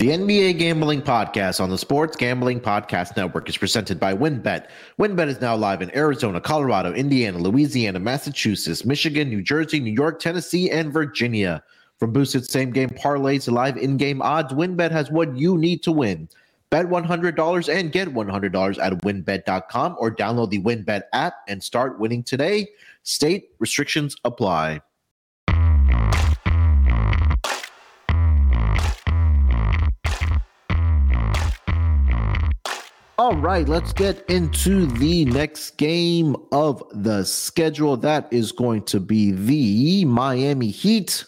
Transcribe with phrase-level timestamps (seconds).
[0.00, 4.68] The NBA Gambling Podcast on the Sports Gambling Podcast Network is presented by WynnBET.
[4.98, 10.18] WynnBET is now live in Arizona, Colorado, Indiana, Louisiana, Massachusetts, Michigan, New Jersey, New York,
[10.18, 11.62] Tennessee, and Virginia.
[11.98, 15.82] From boosted same game parlays to live in game odds, WynnBET has what you need
[15.82, 16.30] to win.
[16.70, 22.22] Bet $100 and get $100 at wynnbet.com or download the WynnBET app and start winning
[22.22, 22.66] today.
[23.02, 24.80] State restrictions apply.
[33.20, 37.98] All right, let's get into the next game of the schedule.
[37.98, 41.26] That is going to be the Miami Heat.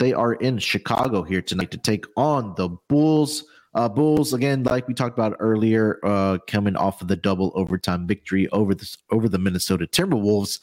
[0.00, 3.44] They are in Chicago here tonight to take on the Bulls.
[3.72, 8.08] Uh, Bulls again, like we talked about earlier, uh, coming off of the double overtime
[8.08, 10.58] victory over the over the Minnesota Timberwolves.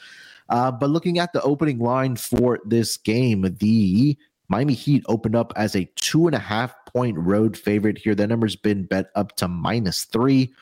[0.49, 4.17] Uh, but looking at the opening line for this game, the
[4.49, 8.15] Miami Heat opened up as a two and a half point road favorite here.
[8.15, 10.53] That number's been bet up to minus three.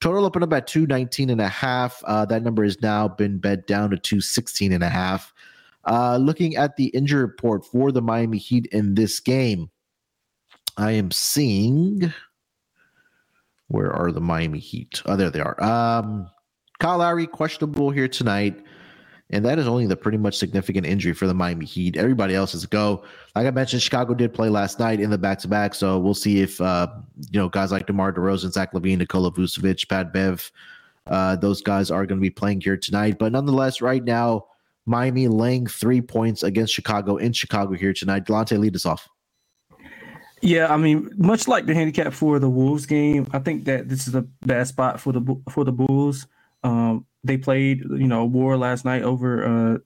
[0.00, 2.02] Total opened up at 219 and a half.
[2.04, 5.34] Uh, that number has now been bet down to 216 and a half.
[5.84, 9.70] Uh, looking at the injury report for the Miami Heat in this game,
[10.76, 12.12] I am seeing
[13.68, 15.02] where are the Miami Heat?
[15.06, 15.62] Oh, there they are.
[15.62, 16.30] Um,
[16.78, 18.64] Kyle Lowry questionable here tonight.
[19.32, 21.96] And that is only the pretty much significant injury for the Miami Heat.
[21.96, 23.04] Everybody else is a go.
[23.36, 25.74] Like I mentioned, Chicago did play last night in the back to back.
[25.74, 26.88] So we'll see if, uh,
[27.30, 30.50] you know, guys like DeMar DeRozan, Zach LaVine, Nikola Vucevic, Pat Bev,
[31.06, 33.18] uh, those guys are going to be playing here tonight.
[33.18, 34.46] But nonetheless, right now,
[34.86, 38.24] Miami laying three points against Chicago in Chicago here tonight.
[38.24, 39.08] Delonte, lead us off.
[40.42, 44.06] Yeah, I mean, much like the handicap for the Wolves game, I think that this
[44.06, 46.26] is the bad spot for the for the Bulls.
[46.62, 49.44] Um, they played, you know, war last night over.
[49.44, 49.78] Uh,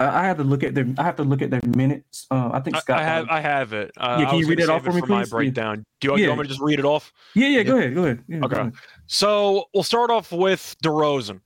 [0.00, 0.86] I have to look at their.
[0.98, 2.26] I have to look at their minutes.
[2.30, 2.98] Uh, I think Scott.
[2.98, 3.28] I have.
[3.28, 3.92] I have it.
[3.96, 5.30] Uh, yeah, can you read it off for me, for please?
[5.30, 5.84] My breakdown.
[6.00, 6.22] Do you, yeah.
[6.22, 7.12] you, want me to just read it off?
[7.34, 7.62] Yeah, yeah.
[7.62, 7.94] Go ahead.
[7.94, 8.24] Go ahead.
[8.26, 8.54] Yeah, okay.
[8.54, 8.74] Go ahead.
[9.06, 11.40] So we'll start off with DeRozan.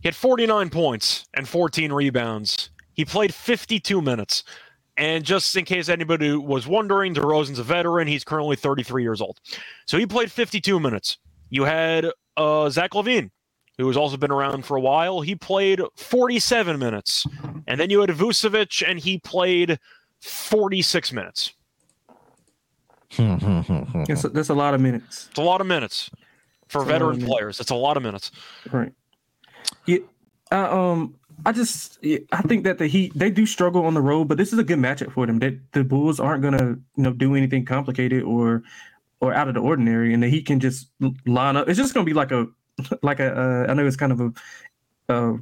[0.00, 2.70] He had 49 points and 14 rebounds.
[2.94, 4.44] He played 52 minutes.
[4.96, 8.06] And just in case anybody was wondering, DeRozan's a veteran.
[8.06, 9.40] He's currently 33 years old.
[9.86, 11.18] So he played 52 minutes.
[11.50, 13.30] You had uh, Zach LaVine,
[13.78, 15.20] who has also been around for a while.
[15.20, 17.26] He played 47 minutes.
[17.66, 19.78] And then you had Vucevic, and he played
[20.20, 21.52] 46 minutes.
[23.18, 25.28] that's, a, that's a lot of minutes.
[25.30, 26.10] It's a lot of minutes
[26.68, 27.60] for it's veteran players.
[27.60, 28.30] It's a lot of minutes.
[28.72, 28.92] Right.
[29.86, 29.98] Yeah.
[30.50, 31.14] Uh, um,
[31.46, 31.98] I just
[32.32, 34.64] I think that the Heat they do struggle on the road, but this is a
[34.64, 35.38] good matchup for them.
[35.40, 38.62] That the Bulls aren't gonna you know do anything complicated or
[39.20, 40.88] or out of the ordinary, and the Heat can just
[41.26, 41.68] line up.
[41.68, 42.46] It's just gonna be like a
[43.02, 44.32] like a uh, I know it's kind of a
[45.08, 45.36] uh,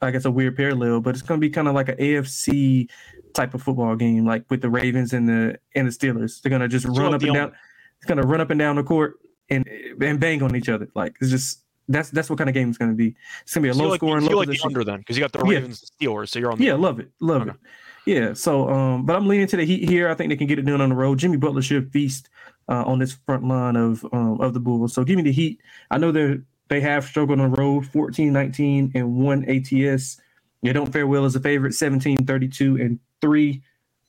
[0.00, 2.88] I guess a weird parallel, but it's gonna be kind of like an AFC
[3.34, 6.40] type of football game, like with the Ravens and the and the Steelers.
[6.40, 7.52] They're gonna just run up and down.
[7.96, 9.20] It's gonna run up and down the court
[9.50, 9.68] and
[10.00, 10.88] and bang on each other.
[10.94, 13.14] Like it's just that's that's what kind of game it's going to be.
[13.42, 14.48] It's going to be a so low like, scoring, low like.
[14.48, 16.08] The under then because you got the Ravens, yeah.
[16.08, 16.60] Steelers, so you're on.
[16.60, 17.50] yeah, love it, love okay.
[17.50, 17.56] it.
[18.04, 20.08] Yeah, so um, but I'm leaning to the Heat here.
[20.08, 21.18] I think they can get it done on the road.
[21.18, 22.30] Jimmy Butler should feast
[22.68, 24.92] uh, on this front line of um, of the Bulls.
[24.92, 25.60] So give me the Heat.
[25.90, 26.38] I know they
[26.72, 30.18] they have struggled on the road, 14, 19, and one ATS.
[30.62, 33.62] They don't fare well as a favorite, 17, 32, and three.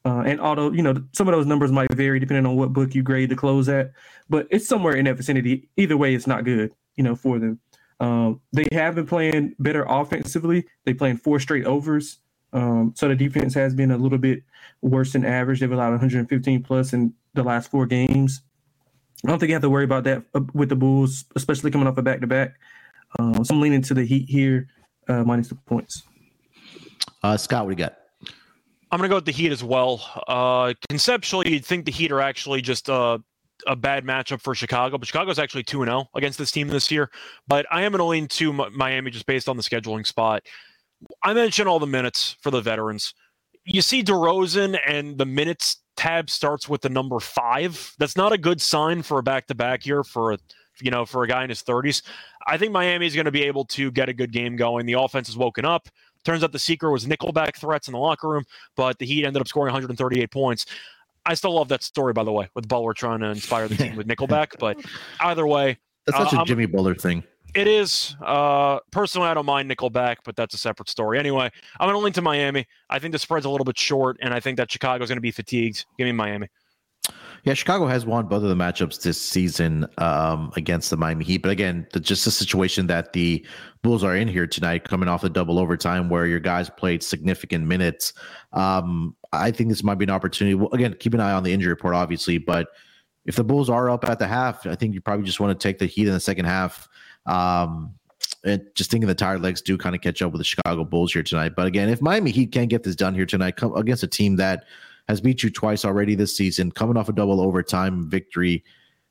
[0.05, 2.93] Uh, and although you know some of those numbers might vary depending on what book
[2.95, 3.91] you grade the close at,
[4.29, 5.69] but it's somewhere in that vicinity.
[5.77, 7.59] Either way, it's not good, you know, for them.
[7.99, 10.65] Um, they have been playing better offensively.
[10.85, 12.19] They playing four straight overs.
[12.53, 14.43] Um, so the defense has been a little bit
[14.81, 15.59] worse than average.
[15.59, 18.41] They've allowed 115 plus in the last four games.
[19.25, 21.87] I don't think you have to worry about that uh, with the Bulls, especially coming
[21.87, 22.55] off a back to back.
[23.17, 24.67] So I'm leaning to the Heat here,
[25.07, 26.03] uh, minus the points.
[27.21, 27.97] Uh, Scott, what do you got?
[28.91, 30.01] I'm going to go with the Heat as well.
[30.27, 33.17] Uh, conceptually, you'd think the Heat are actually just uh,
[33.65, 37.09] a bad matchup for Chicago, but Chicago's actually 2 0 against this team this year.
[37.47, 40.43] But I am going to lean to Miami just based on the scheduling spot.
[41.23, 43.13] I mentioned all the minutes for the veterans.
[43.65, 47.93] You see DeRozan and the minutes tab starts with the number five.
[47.99, 50.37] That's not a good sign for a back to back year for a
[50.81, 52.01] you know for a guy in his 30s.
[52.47, 54.85] I think Miami is going to be able to get a good game going.
[54.85, 55.87] The offense has woken up.
[56.23, 58.45] Turns out the secret was nickelback threats in the locker room,
[58.75, 60.65] but the Heat ended up scoring 138 points.
[61.25, 63.95] I still love that story, by the way, with Butler trying to inspire the team
[63.97, 64.59] with Nickelback.
[64.59, 64.77] But
[65.21, 67.23] either way, that's such uh, a I'm, Jimmy Butler thing.
[67.55, 68.15] It is.
[68.21, 71.19] Uh, personally, I don't mind Nickelback, but that's a separate story.
[71.19, 72.65] Anyway, I'm going to link to Miami.
[72.89, 75.21] I think the spread's a little bit short, and I think that Chicago's going to
[75.21, 75.85] be fatigued.
[75.97, 76.47] Give me Miami.
[77.43, 81.39] Yeah, Chicago has won both of the matchups this season um, against the Miami Heat.
[81.39, 83.45] But again, the, just the situation that the
[83.81, 87.67] Bulls are in here tonight, coming off the double overtime where your guys played significant
[87.67, 88.13] minutes.
[88.53, 90.55] Um, I think this might be an opportunity.
[90.55, 92.69] Well, again, keep an eye on the injury report, obviously, but
[93.25, 95.67] if the Bulls are up at the half, I think you probably just want to
[95.67, 96.87] take the Heat in the second half.
[97.25, 97.95] Um,
[98.45, 101.13] and just thinking the tired legs do kind of catch up with the Chicago Bulls
[101.13, 101.53] here tonight.
[101.55, 104.35] But again, if Miami Heat can't get this done here tonight, come against a team
[104.37, 104.65] that
[105.07, 108.63] has beat you twice already this season, coming off a double overtime victory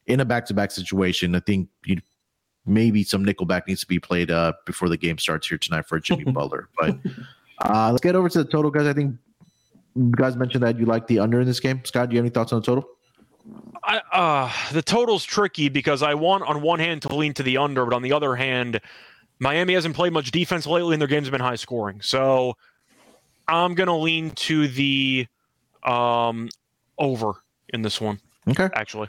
[0.07, 2.01] in a back-to-back situation, I think you
[2.67, 5.99] maybe some nickelback needs to be played uh, before the game starts here tonight for
[5.99, 6.69] Jimmy Butler.
[6.79, 6.99] But
[7.65, 8.87] uh, let's get over to the total, guys.
[8.87, 9.17] I think
[9.95, 11.81] you guys mentioned that you like the under in this game.
[11.85, 12.89] Scott, do you have any thoughts on the total?
[13.83, 17.57] I, uh, the total's tricky because I want on one hand to lean to the
[17.57, 18.81] under, but on the other hand,
[19.39, 22.01] Miami hasn't played much defense lately, and their games have been high scoring.
[22.01, 22.57] So
[23.49, 25.27] I'm gonna lean to the
[25.83, 26.49] um,
[26.99, 27.33] over
[27.71, 28.21] in this one.
[28.49, 29.09] Okay, actually.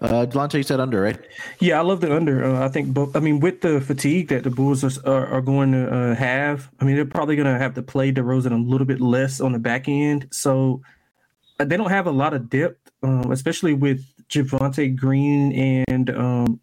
[0.00, 1.18] Uh, Delonte, you said under, right?
[1.58, 2.44] Yeah, I love the under.
[2.44, 3.16] Uh, I think both.
[3.16, 6.70] I mean, with the fatigue that the Bulls are, are, are going to uh, have,
[6.78, 9.50] I mean, they're probably going to have to play DeRozan a little bit less on
[9.50, 10.28] the back end.
[10.30, 10.82] So
[11.58, 16.60] uh, they don't have a lot of depth, um, especially with Javonte Green and um,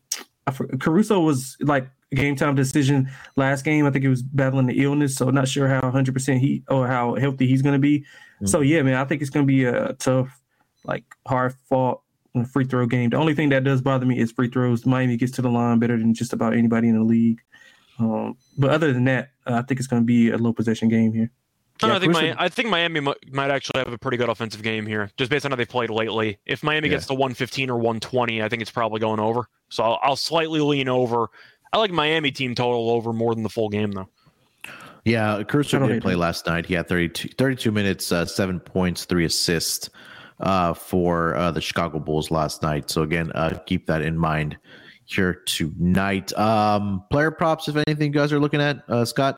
[0.80, 3.86] Caruso was like game time decision last game.
[3.86, 6.88] I think he was battling the illness, so not sure how 100 percent he or
[6.88, 8.00] how healthy he's going to be.
[8.00, 8.48] Mm-hmm.
[8.48, 10.42] So yeah, man, I think it's going to be a tough,
[10.84, 12.02] like hard fought
[12.44, 13.12] free throw game.
[13.12, 14.86] The only thing that does bother me is free throws.
[14.86, 17.40] Miami gets to the line better than just about anybody in the league.
[17.98, 20.90] Um, but other than that, uh, I think it's going to be a low possession
[20.90, 21.32] game here.
[21.84, 24.86] Yeah, I think Miami, I think Miami might actually have a pretty good offensive game
[24.86, 26.38] here, just based on how they played lately.
[26.46, 26.96] If Miami yeah.
[26.96, 29.50] gets to 115 or 120, I think it's probably going over.
[29.70, 31.28] So I'll, I'll slightly lean over.
[31.74, 34.08] I like Miami team total over more than the full game though.
[35.04, 36.66] Yeah, Caruso did play last night.
[36.66, 39.90] He had 32, 32 minutes, uh, seven points, three assists
[40.40, 42.90] uh, for uh, the Chicago Bulls last night.
[42.90, 44.58] So again, uh, keep that in mind
[45.06, 46.34] here tonight.
[46.38, 49.38] Um, player props, if anything, you guys are looking at uh, Scott.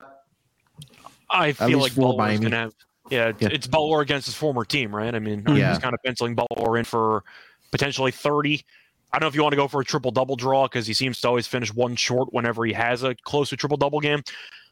[1.29, 2.73] I feel like Butler's gonna have.
[3.09, 5.13] Yeah, yeah, it's Butler against his former team, right?
[5.13, 5.69] I mean, yeah.
[5.69, 7.23] he's kind of penciling Butler in for
[7.71, 8.65] potentially thirty.
[9.11, 10.93] I don't know if you want to go for a triple double draw because he
[10.93, 14.21] seems to always finish one short whenever he has a close to triple double game.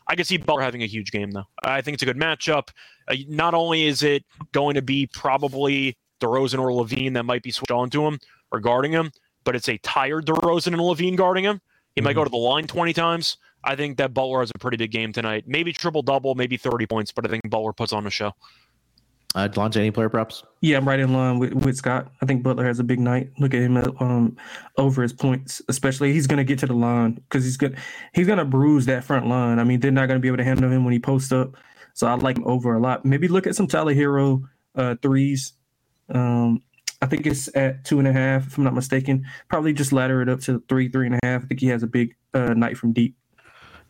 [0.07, 1.45] I can see Butler having a huge game though.
[1.63, 2.69] I think it's a good matchup.
[3.07, 7.51] Uh, not only is it going to be probably DeRozan or LaVine that might be
[7.51, 8.19] switched on to him
[8.51, 9.11] or guarding him,
[9.43, 11.61] but it's a tired DeRozan and LaVine guarding him.
[11.95, 12.05] He mm-hmm.
[12.05, 12.25] might go mm-hmm.
[12.25, 13.37] to the line 20 times.
[13.65, 15.45] I think that Butler has a pretty big game tonight.
[15.47, 18.31] Maybe triple double, maybe 30 points, but I think Butler puts on a show.
[19.33, 20.43] Uh, Delonte, any player props?
[20.61, 22.09] Yeah, I'm right in line with, with Scott.
[22.21, 23.31] I think Butler has a big night.
[23.37, 24.37] Look at him um,
[24.77, 27.77] over his points, especially he's going to get to the line because he's good.
[28.13, 29.59] He's going to bruise that front line.
[29.59, 31.57] I mean, they're not going to be able to handle him when he posts up.
[31.95, 33.03] So I like him over a lot.
[33.03, 34.43] Maybe look at some Tyler Herro
[34.75, 35.51] uh, threes.
[36.09, 36.61] Um,
[37.01, 39.25] I think it's at two and a half, if I'm not mistaken.
[39.49, 41.43] Probably just ladder it up to three, three and a half.
[41.43, 43.17] I think he has a big uh, night from deep.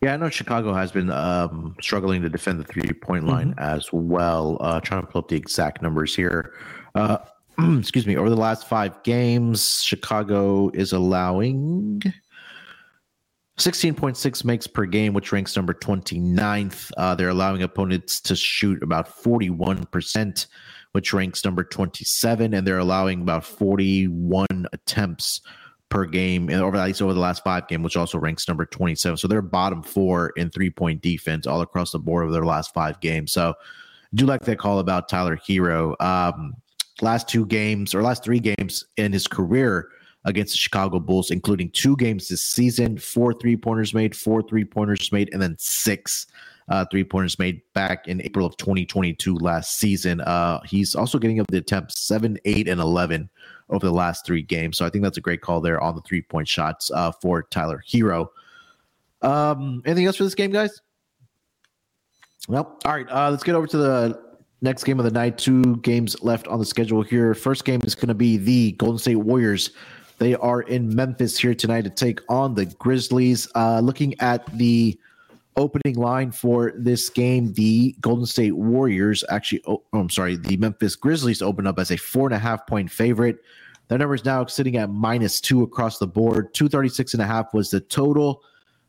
[0.02, 3.58] Yeah, I know Chicago has been um, struggling to defend the three point line mm-hmm.
[3.58, 4.58] as well.
[4.60, 6.52] Uh, trying to pull up the exact numbers here.
[6.94, 7.18] Uh,
[7.78, 8.16] excuse me.
[8.16, 12.02] Over the last five games, Chicago is allowing
[13.58, 16.90] 16.6 makes per game, which ranks number 29th.
[16.98, 20.46] Uh, they're allowing opponents to shoot about 41%,
[20.92, 25.40] which ranks number 27, and they're allowing about 41 attempts
[25.88, 28.66] per game and over at least over the last five game, which also ranks number
[28.66, 29.16] 27.
[29.16, 32.74] So they're bottom four in three point defense all across the board over their last
[32.74, 33.32] five games.
[33.32, 36.00] So I do like that call about Tyler Herro.
[36.00, 36.54] Um,
[37.02, 39.90] last two games or last three games in his career
[40.24, 44.64] against the Chicago Bulls, including two games this season, four three pointers made, four three
[44.64, 46.26] pointers made, and then six
[46.68, 50.20] uh, three pointers made back in April of 2022 last season.
[50.20, 53.28] Uh, he's also getting up the attempts seven, eight, and 11
[53.70, 54.76] over the last three games.
[54.78, 57.42] So I think that's a great call there on the three point shots uh, for
[57.44, 58.28] Tyler Herro.
[59.22, 60.80] Um, anything else for this game, guys?
[62.48, 63.10] Well, all right.
[63.10, 64.20] Uh, let's get over to the
[64.60, 65.38] next game of the night.
[65.38, 67.34] Two games left on the schedule here.
[67.34, 69.70] First game is going to be the Golden State Warriors.
[70.18, 73.48] They are in Memphis here tonight to take on the Grizzlies.
[73.54, 74.98] Uh, looking at the
[75.56, 80.96] opening line for this game, the Golden State Warriors actually, oh, I'm sorry, the Memphis
[80.96, 83.38] Grizzlies open up as a four and a half point favorite.
[83.88, 86.52] Their number is now sitting at minus two across the board.
[86.54, 88.42] 236 and a half was the total.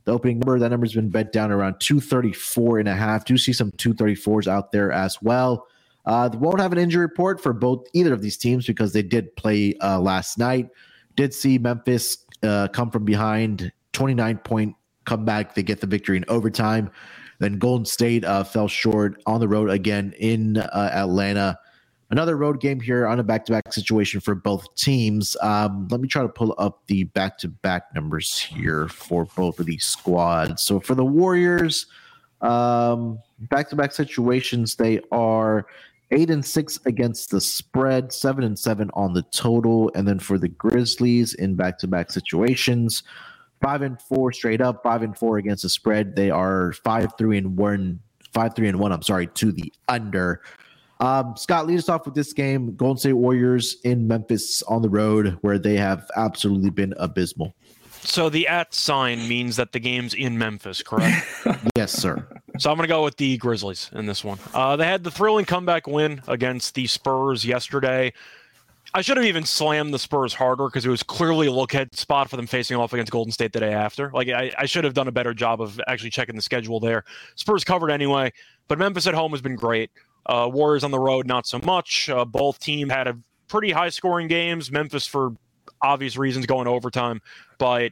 [0.06, 3.26] The opening number, that number's been bet down around 234 and a half.
[3.26, 5.68] Do see some 234s out there as well.
[6.06, 9.02] Uh, they won't have an injury report for both either of these teams because they
[9.02, 10.70] did play uh, last night.
[11.16, 14.76] Did see Memphis uh, come from behind 29 point
[15.08, 15.56] come back.
[15.56, 16.92] They get the victory in overtime.
[17.40, 21.58] Then Golden State uh, fell short on the road again in uh, Atlanta.
[22.10, 25.36] Another road game here on a back to back situation for both teams.
[25.42, 29.60] Um, let me try to pull up the back to back numbers here for both
[29.60, 30.62] of these squads.
[30.62, 31.86] So for the Warriors,
[32.42, 35.68] back to back situations, they are
[36.12, 39.92] eight and six against the spread, seven and seven on the total.
[39.94, 43.04] And then for the Grizzlies in back to back situations,
[43.62, 46.16] five and four straight up, five and four against the spread.
[46.16, 48.00] They are five, three, and one,
[48.34, 48.92] five, three, and one.
[48.92, 50.42] I'm sorry, to the under.
[51.00, 52.76] Um, Scott, lead us off with this game.
[52.76, 57.56] Golden State Warriors in Memphis on the road, where they have absolutely been abysmal.
[58.02, 61.28] So the at sign means that the game's in Memphis, correct?
[61.76, 62.26] yes, sir.
[62.58, 64.40] So I'm going to go with the Grizzlies in this one.
[64.54, 68.14] Uh, they had the thrilling comeback win against the Spurs yesterday.
[68.94, 71.96] I should have even slammed the Spurs harder because it was clearly a look ahead
[71.96, 74.12] spot for them facing off against Golden State the day after.
[74.12, 77.04] Like I, I should have done a better job of actually checking the schedule there.
[77.36, 78.32] Spurs covered anyway,
[78.68, 79.92] but Memphis at home has been great.
[80.26, 82.10] Uh, Warriors on the road, not so much.
[82.10, 83.18] Uh, both teams had a
[83.48, 84.72] pretty high scoring games.
[84.72, 85.34] Memphis for
[85.82, 87.22] obvious reasons going overtime,
[87.58, 87.92] but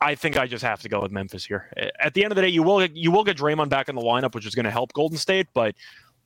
[0.00, 1.72] I think I just have to go with Memphis here.
[2.00, 4.02] At the end of the day, you will you will get Draymond back in the
[4.02, 5.74] lineup, which is going to help Golden State, but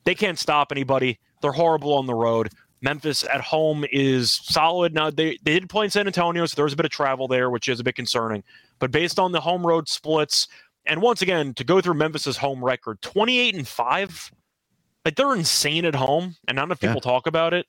[0.03, 1.19] they can't stop anybody.
[1.41, 2.49] They're horrible on the road.
[2.83, 4.93] Memphis at home is solid.
[4.93, 7.27] Now they, they did play in San Antonio, so there was a bit of travel
[7.27, 8.43] there, which is a bit concerning.
[8.79, 10.49] But based on the home road splits,
[10.85, 14.31] and once again, to go through Memphis's home record, 28 and 5,
[15.05, 17.11] like they're insane at home, and not enough people yeah.
[17.11, 17.65] talk about it.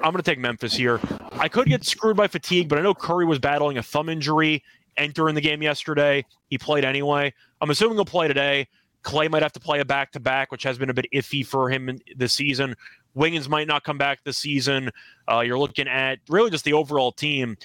[0.00, 1.00] I'm going to take Memphis here.
[1.32, 4.62] I could get screwed by fatigue, but I know Curry was battling a thumb injury
[4.96, 6.24] entering the game yesterday.
[6.48, 7.32] He played anyway.
[7.60, 8.68] I'm assuming he'll play today.
[9.02, 11.46] Clay might have to play a back to back, which has been a bit iffy
[11.46, 12.74] for him this season.
[13.14, 14.90] Wiggins might not come back this season.
[15.30, 17.56] Uh, you're looking at really just the overall team.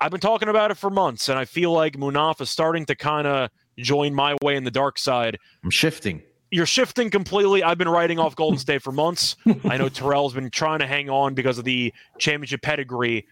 [0.00, 2.94] I've been talking about it for months, and I feel like Munaf is starting to
[2.94, 5.38] kind of join my way in the dark side.
[5.62, 7.64] I'm shifting you're shifting completely.
[7.64, 9.36] I've been writing off Golden State for months.
[9.64, 13.26] I know Terrell's been trying to hang on because of the championship pedigree.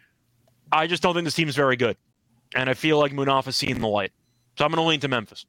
[0.73, 1.97] I just don't think this team's very good.
[2.55, 4.13] And I feel like Munaf is seeing the light.
[4.59, 5.45] So I'm going to lean to Memphis.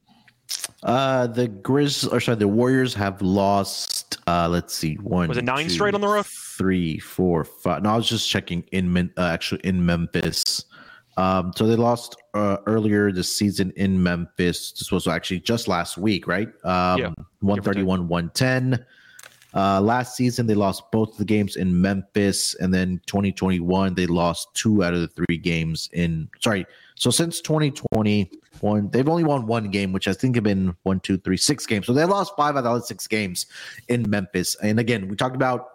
[0.82, 4.18] Uh, the Grizz, or sorry, the Warriors have lost.
[4.26, 5.28] Uh, let's see, one.
[5.28, 6.26] Was it nine two, straight on the road?
[6.26, 7.82] Three, four, five.
[7.82, 9.12] No, I was just checking in.
[9.16, 10.64] Uh, actually, in Memphis.
[11.16, 14.72] Um, so they lost uh, earlier this season in Memphis.
[14.72, 16.48] This was actually just last week, right?
[16.64, 17.12] Um, yeah.
[17.40, 18.84] 131, 110.
[19.54, 24.48] Uh, last season, they lost both the games in Memphis, and then 2021, they lost
[24.54, 26.28] two out of the three games in.
[26.40, 27.42] Sorry, so since
[28.62, 31.66] 2021, they've only won one game, which I think have been one, two, three, six
[31.66, 31.86] games.
[31.86, 33.46] So they lost five out of the six games
[33.88, 34.56] in Memphis.
[34.62, 35.68] And again, we talked about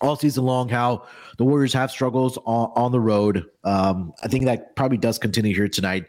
[0.00, 1.06] all season long how
[1.38, 3.44] the Warriors have struggles on, on the road.
[3.64, 6.06] Um, I think that probably does continue here tonight.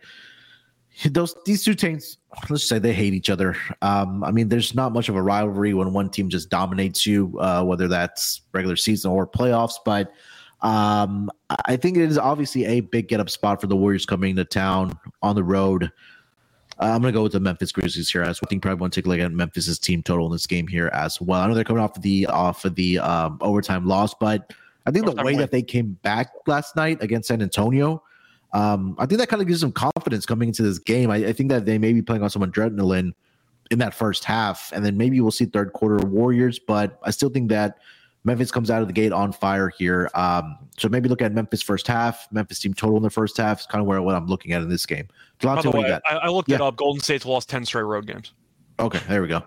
[1.05, 2.17] Those these two teams,
[2.49, 3.55] let's say they hate each other.
[3.83, 7.37] Um, I mean, there's not much of a rivalry when one team just dominates you,
[7.39, 9.75] uh, whether that's regular season or playoffs.
[9.85, 10.11] But
[10.61, 11.29] um,
[11.65, 14.45] I think it is obviously a big get up spot for the Warriors coming to
[14.45, 15.91] town on the road.
[16.79, 18.23] Uh, I'm going to go with the Memphis Grizzlies here.
[18.23, 20.47] As I think probably want to take a look at Memphis's team total in this
[20.47, 21.41] game here as well.
[21.41, 24.53] I know they're coming off of the off of the um, overtime loss, but
[24.85, 28.01] I think the way that they came back last night against San Antonio,
[28.53, 31.11] um, I think that kind of gives them confidence coming into this game.
[31.11, 33.11] I, I, think that they may be playing on some adrenaline
[33.69, 36.57] in that first half, and then maybe we'll see third quarter Warriors.
[36.57, 37.79] But I still think that
[38.27, 40.11] Memphis comes out of the gate on fire here.
[40.13, 43.61] Um, so maybe look at Memphis first half, Memphis team total in the first half
[43.61, 45.07] is kind of where what I'm looking at in this game.
[45.39, 46.55] Delonte, By the way, I, I, looked yeah.
[46.55, 46.75] it up.
[46.75, 48.33] Golden State's lost 10 straight road games.
[48.79, 49.43] Okay, there we go.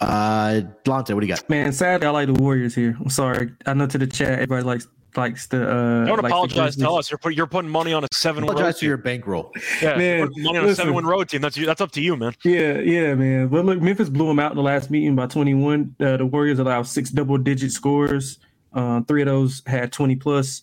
[0.00, 1.50] Uh, Delonte, what do you got?
[1.50, 2.96] Man, sadly, I like the Warriors here.
[3.00, 3.52] I'm sorry.
[3.66, 5.70] I know to the chat, everybody likes likes to.
[5.70, 7.10] Uh, Don't apologize to us.
[7.10, 8.44] You're, put, you're putting money on a seven.
[8.44, 9.52] Apologize to your bankroll.
[9.80, 11.40] Yeah, man, money on listen, a seven win road team.
[11.40, 12.34] That's that's up to you, man.
[12.44, 13.48] Yeah, yeah, man.
[13.48, 15.96] But look, Memphis blew them out in the last meeting by 21.
[16.00, 18.38] Uh, the Warriors allowed six double digit scores.
[18.72, 20.62] Uh, three of those had 20 plus.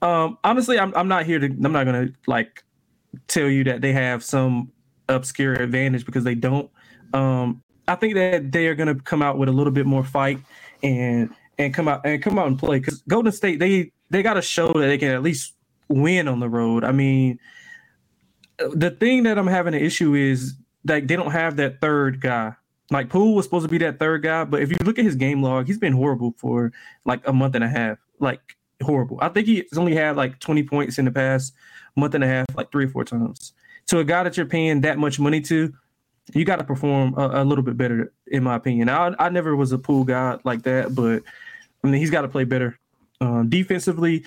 [0.00, 1.46] Um, honestly, I'm I'm not here to.
[1.46, 2.64] I'm not gonna like
[3.28, 4.72] tell you that they have some
[5.08, 6.70] obscure advantage because they don't.
[7.12, 10.40] Um, I think that they are gonna come out with a little bit more fight
[10.82, 14.34] and and come out and come out and play because Golden State they they got
[14.34, 15.54] to show that they can at least
[15.88, 16.84] win on the road.
[16.84, 17.38] I mean,
[18.58, 20.54] the thing that I'm having an issue is
[20.84, 22.54] like they don't have that third guy.
[22.90, 25.16] Like Poole was supposed to be that third guy, but if you look at his
[25.16, 26.72] game log, he's been horrible for
[27.04, 27.98] like a month and a half.
[28.18, 29.18] Like horrible.
[29.20, 31.54] I think he's only had like 20 points in the past
[31.96, 33.54] month and a half, like three or four times.
[33.88, 35.72] To a guy that you're paying that much money to,
[36.34, 38.88] you got to perform a, a, little bit better, in my opinion.
[38.88, 41.22] I, I never was a Poole guy like that, but
[41.82, 42.78] I mean, he's got to play better.
[43.20, 44.24] Um, defensively,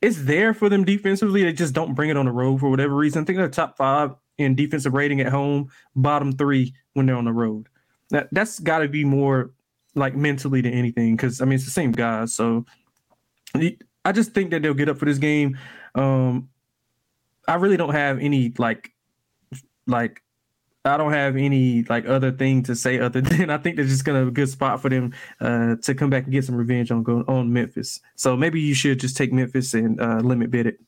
[0.00, 1.42] it's there for them defensively.
[1.42, 3.22] They just don't bring it on the road for whatever reason.
[3.22, 7.24] I think they're top five in defensive rating at home, bottom three when they're on
[7.26, 7.68] the road.
[8.10, 9.52] That that's got to be more
[9.94, 12.34] like mentally than anything because I mean it's the same guys.
[12.34, 12.64] So
[13.54, 15.58] I just think that they'll get up for this game.
[15.94, 16.48] Um,
[17.46, 18.92] I really don't have any like
[19.86, 20.22] like
[20.84, 24.04] I don't have any like other thing to say other than I think they're just
[24.04, 27.02] gonna a good spot for them uh, to come back and get some revenge on
[27.02, 28.00] go on Memphis.
[28.16, 30.80] So maybe you should just take Memphis and uh, limit bid it.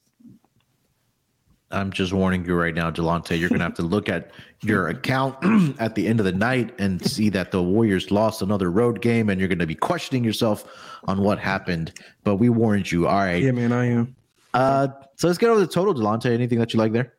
[1.70, 3.38] I'm just warning you right now, Delonte.
[3.38, 4.30] You're gonna have to look at
[4.62, 5.36] your account
[5.80, 9.28] at the end of the night and see that the Warriors lost another road game,
[9.28, 10.64] and you're gonna be questioning yourself
[11.04, 11.92] on what happened.
[12.24, 13.08] But we warned you.
[13.08, 13.42] All right.
[13.42, 14.16] Yeah, man, I am.
[14.54, 16.26] Uh, so let's get over the total, Delonte.
[16.26, 17.14] Anything that you like there?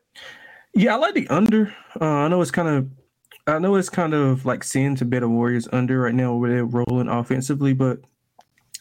[0.74, 1.74] Yeah, I like the under.
[2.00, 2.90] Uh, I know it's kind of,
[3.46, 6.50] I know it's kind of like seeing to bet a Warriors under right now where
[6.50, 8.00] they're rolling offensively, but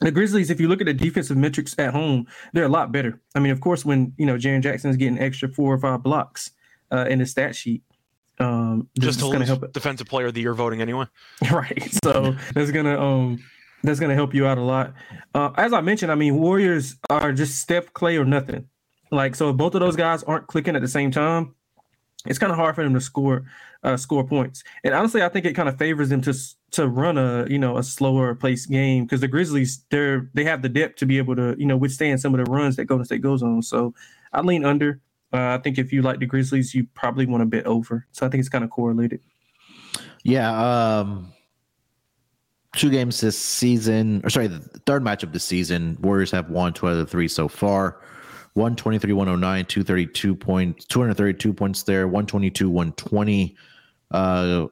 [0.01, 3.21] the Grizzlies, if you look at the defensive metrics at home, they're a lot better.
[3.35, 6.03] I mean, of course, when you know Jaren Jackson is getting extra four or five
[6.03, 6.51] blocks
[6.91, 7.83] uh, in the stat sheet,
[8.39, 11.07] um, just to lose help defensive player of the year voting anyway.
[11.51, 11.89] Right.
[12.03, 13.43] So that's gonna um
[13.83, 14.95] that's gonna help you out a lot.
[15.35, 18.69] Uh, as I mentioned, I mean, Warriors are just Steph, Clay, or nothing.
[19.11, 21.55] Like, so if both of those guys aren't clicking at the same time,
[22.27, 23.45] it's kind of hard for them to score
[23.83, 24.63] uh, score points.
[24.85, 26.35] And honestly, I think it kind of favors them to
[26.73, 30.63] to run a you know a slower pace game because the Grizzlies they're they have
[30.63, 33.05] the depth to be able to you know withstand some of the runs that Golden
[33.05, 33.63] State goes on.
[33.63, 33.95] So
[34.33, 35.01] I lean under.
[35.33, 38.07] Uh, I think if you like the Grizzlies, you probably want to bet over.
[38.13, 39.21] So I think it's kind of correlated.
[40.25, 40.99] Yeah.
[41.01, 41.33] Um,
[42.77, 45.97] two games this season, or sorry, the third match of the season.
[46.01, 48.01] Warriors have won two out of the three so far.
[48.55, 53.57] 123, 109, 232 points, 232 points there, 122, 120,
[54.11, 54.67] uh,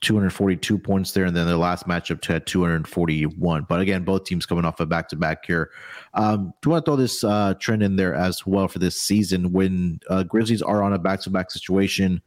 [0.00, 3.66] 242 points there, and then their last matchup had 241.
[3.68, 5.70] But again, both teams coming off a back to back here.
[6.14, 9.00] Um, do you want to throw this uh, trend in there as well for this
[9.00, 12.20] season when uh, Grizzlies are on a back to back situation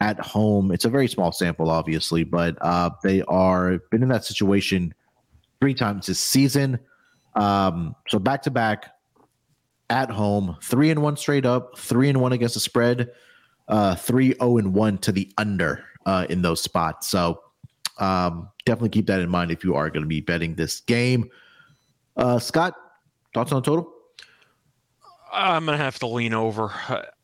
[0.00, 0.70] at home?
[0.70, 4.94] It's a very small sample, obviously, but uh, they are been in that situation
[5.60, 6.78] three times this season.
[7.34, 8.92] Um, so back to back
[9.90, 13.10] at home, three and one straight up, three and one against the spread,
[13.68, 17.08] uh, three zero oh and one to the under uh, in those spots.
[17.08, 17.42] So
[17.98, 21.30] um, definitely keep that in mind if you are going to be betting this game.
[22.16, 22.74] Uh, Scott,
[23.34, 23.92] thoughts on total?
[25.32, 26.72] I'm gonna have to lean over.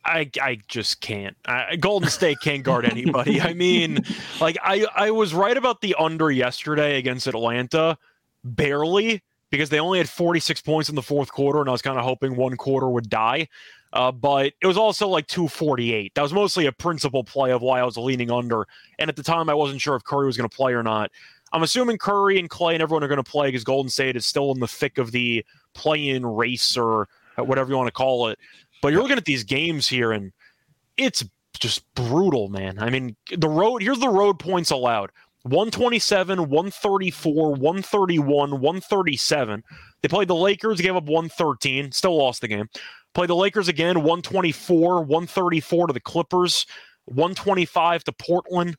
[0.04, 1.36] I I just can't.
[1.46, 3.40] I, Golden State can't guard anybody.
[3.40, 4.04] I mean,
[4.40, 7.96] like I I was right about the under yesterday against Atlanta,
[8.44, 11.98] barely because they only had 46 points in the fourth quarter, and I was kind
[11.98, 13.48] of hoping one quarter would die.
[13.92, 16.14] Uh, but it was also like 248.
[16.14, 18.66] That was mostly a principal play of why I was leaning under.
[18.98, 21.10] And at the time, I wasn't sure if Curry was going to play or not.
[21.52, 24.24] I'm assuming Curry and Clay and everyone are going to play because Golden State is
[24.24, 28.38] still in the thick of the play-in race or whatever you want to call it.
[28.80, 30.32] But you're looking at these games here, and
[30.96, 31.22] it's
[31.58, 32.78] just brutal, man.
[32.78, 35.10] I mean, the road here's the road points allowed:
[35.44, 39.64] 127, 134, 131, 137.
[40.00, 42.68] They played the Lakers, gave up 113, still lost the game.
[43.14, 46.66] Played the Lakers again, 124, 134 to the Clippers,
[47.06, 48.76] 125 to Portland,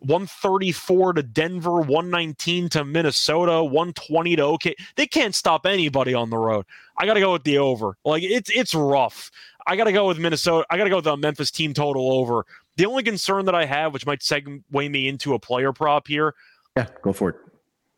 [0.00, 4.76] 134 to Denver, 119 to Minnesota, 120 to OK.
[4.96, 6.66] They can't stop anybody on the road.
[6.98, 7.96] I got to go with the over.
[8.04, 9.30] Like it's it's rough.
[9.66, 10.66] I got to go with Minnesota.
[10.68, 12.44] I got to go with the Memphis team total over.
[12.76, 16.34] The only concern that I have, which might segue me into a player prop here.
[16.76, 17.36] Yeah, go for it.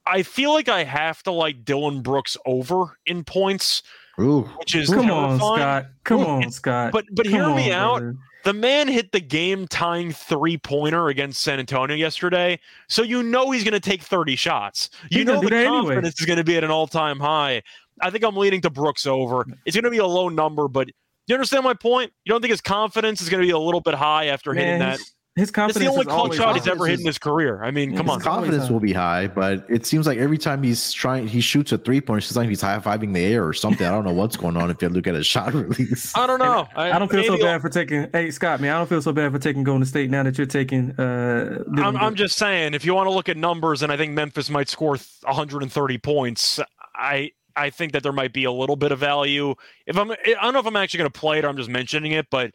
[0.06, 3.82] I feel like I have to like Dillon Brooks over in points.
[4.20, 4.42] Ooh.
[4.58, 5.86] Which is come on, Scott.
[6.04, 6.92] Come on, Scott.
[6.92, 7.98] But but come hear on, me out.
[8.00, 8.16] brother.
[8.44, 12.60] The man hit the game tying three pointer against San Antonio yesterday.
[12.88, 14.88] So you know he's going to take 30 shots.
[15.10, 15.78] You He know does the it anyway.
[15.94, 17.62] confidence is going to be at an all time high.
[18.00, 19.44] I think I'm leaning to Brooks over.
[19.64, 20.88] It's going to be a low number, but
[21.26, 22.12] you understand my point?
[22.24, 24.78] You don't think his confidence is going to be a little bit high after hitting
[24.78, 24.98] that?
[24.98, 27.62] his, his It's confidence the only is clutch shot he's ever hit in his career.
[27.62, 28.20] I mean, come His on.
[28.22, 31.78] confidence will be high, but it seems like every time he's trying, he shoots a
[31.78, 32.18] three point.
[32.18, 33.86] It's just like he's high fiving the air or something.
[33.86, 36.16] I don't know what's going on if you look at his shot release.
[36.16, 36.66] I don't know.
[36.74, 38.08] I don't feel so maybe- bad for taking.
[38.14, 40.46] Hey, Scott, man, I don't feel so bad for taking Golden State now that you're
[40.46, 40.92] taking.
[40.98, 44.12] Uh, I'm, I'm just saying, if you want to look at numbers, and I think
[44.12, 46.60] Memphis might score 130 points,
[46.94, 49.54] I I think that there might be a little bit of value.
[49.86, 51.70] If I'm, I don't know if I'm actually going to play it or I'm just
[51.70, 52.52] mentioning it, but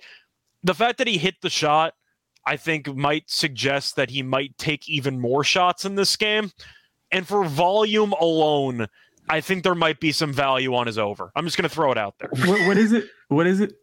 [0.64, 1.94] the fact that he hit the shot,
[2.46, 6.52] I think might suggest that he might take even more shots in this game.
[7.12, 8.88] And for volume alone,
[9.30, 11.32] I think there might be some value on his over.
[11.36, 12.30] I'm just going to throw it out there.
[12.46, 13.06] what, what is it?
[13.28, 13.74] What is it?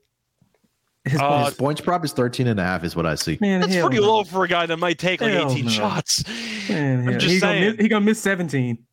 [1.04, 3.38] His Uh, his points prop is 13 and a half is what I see.
[3.40, 4.16] man, That's pretty no.
[4.16, 5.70] low for a guy that might take like Hell 18 no.
[5.70, 6.24] shots.
[6.68, 7.18] Man, I'm hell.
[7.18, 8.84] just he gonna, miss, he gonna miss 17.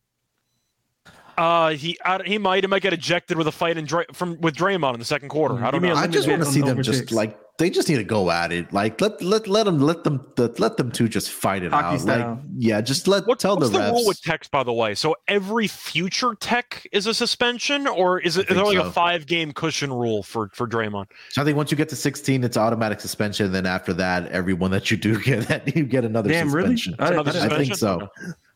[1.36, 4.40] Uh, he I, he might he might get ejected with a fight in Dray, from
[4.40, 5.62] with Draymond in the second quarter.
[5.62, 5.94] I don't me know.
[5.94, 6.98] I just want to see them overtakes.
[7.00, 8.72] just like they just need to go at it.
[8.72, 11.94] Like let let let them let them let let them two just fight it Hockey
[11.96, 12.00] out.
[12.00, 12.30] style.
[12.34, 13.92] Like yeah, just let What, tell what's the the, refs.
[13.92, 14.94] rule with techs, by the way?
[14.94, 18.86] So every future tech is a suspension, or is it is there like so.
[18.86, 21.06] a five game cushion rule for for Draymond?
[21.30, 23.52] so I think once you get to 16, it's automatic suspension.
[23.52, 26.76] Then after that, everyone that you do get that you get another Damn, really?
[26.76, 26.94] suspension.
[26.98, 28.08] I, Another I, I think so.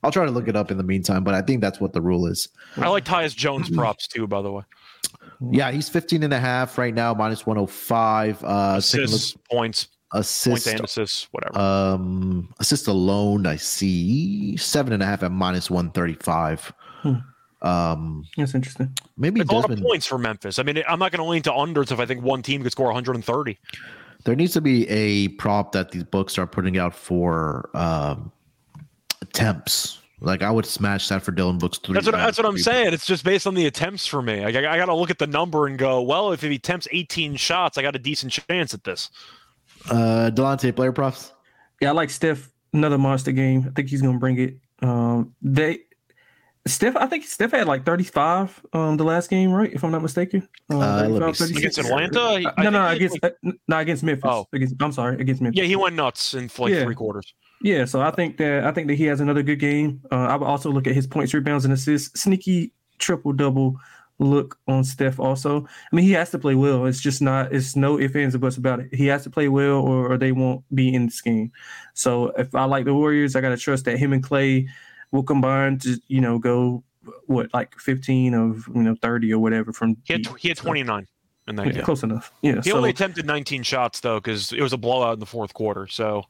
[0.02, 2.00] I'll try to look it up in the meantime, but I think that's what the
[2.00, 2.48] rule is.
[2.76, 4.62] I like Tyus Jones props too, by the way.
[5.50, 8.44] Yeah, he's 15 and a half right now, minus 105.
[8.44, 11.58] Uh, take a look, Assists, points, points assist, and assists, whatever.
[11.58, 13.46] um, assist alone.
[13.46, 16.72] I see seven and a half at minus 135.
[17.02, 17.14] Hmm.
[17.62, 18.96] Um, That's interesting.
[19.18, 20.58] maybe it's a lot of points for Memphis.
[20.58, 22.72] I mean, I'm not going to lean to unders if I think one team could
[22.72, 23.58] score 130.
[24.24, 28.32] There needs to be a prop that these books are putting out for um,
[29.40, 29.98] attempts.
[30.22, 31.78] Like I would smash that for Dillon Brooks.
[31.78, 32.92] Three, That's what uh, that's what I'm three- saying.
[32.92, 34.44] It's just based on the attempts for me.
[34.44, 36.86] Like, I, I got to look at the number and go, well, if he attempts
[36.92, 39.08] 18 shots, I got a decent chance at this.
[39.90, 41.32] Uh, Delonte player props.
[41.80, 42.50] Yeah, I like Steph.
[42.74, 43.64] Another monster game.
[43.66, 44.56] I think he's gonna bring it.
[44.82, 45.80] Um, they
[46.66, 46.94] Steph.
[46.96, 49.72] I think Steph had like 35 um the last game, right?
[49.72, 50.46] If I'm not mistaken.
[50.68, 51.44] Um, Uh, let me 35, see.
[51.54, 51.58] 36.
[51.58, 52.38] Against Atlanta?
[52.38, 54.30] He- I no, no, against had, uh, no against Memphis.
[54.30, 54.46] Oh.
[54.52, 55.58] Against, I'm sorry, against Memphis.
[55.58, 56.84] Yeah, he went nuts in like Yeah.
[56.84, 57.32] three quarters.
[57.62, 60.00] Yeah, so I think that I think that he has another good game.
[60.10, 62.20] Uh, I would also look at his points, rebounds, and assists.
[62.20, 63.76] Sneaky triple double
[64.18, 65.18] look on Steph.
[65.20, 66.86] Also, I mean, he has to play well.
[66.86, 67.52] It's just not.
[67.52, 68.94] It's no ifs ands or buts about it.
[68.94, 71.52] He has to play well, or, or they won't be in this game.
[71.94, 74.66] So if I like the Warriors, I got to trust that him and Clay
[75.10, 76.82] will combine to you know go
[77.26, 81.06] what like 15 of you know 30 or whatever from He had, he had 29
[81.48, 81.82] in that Yeah, game.
[81.82, 82.32] close enough.
[82.42, 85.26] Yeah, He so, only attempted 19 shots though, because it was a blowout in the
[85.26, 85.86] fourth quarter.
[85.88, 86.24] So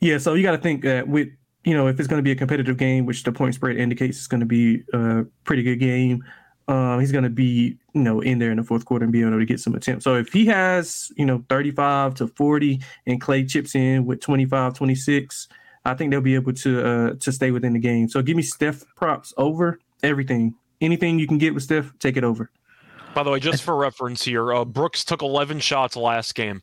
[0.00, 1.28] Yeah, so you got to think that with
[1.64, 4.18] you know if it's going to be a competitive game, which the point spread indicates
[4.18, 6.24] it's going to be a pretty good game.
[6.68, 9.20] Um, he's going to be you know in there in the fourth quarter and be
[9.20, 10.04] able to get some attempts.
[10.04, 14.74] So if he has you know 35 to 40 and Clay chips in with 25,
[14.74, 15.48] 26,
[15.84, 18.08] I think they'll be able to uh, to stay within the game.
[18.08, 20.54] So give me Steph props over everything.
[20.80, 22.50] Anything you can get with Steph, take it over.
[23.14, 26.62] By the way, just for reference here, uh, Brooks took 11 shots last game.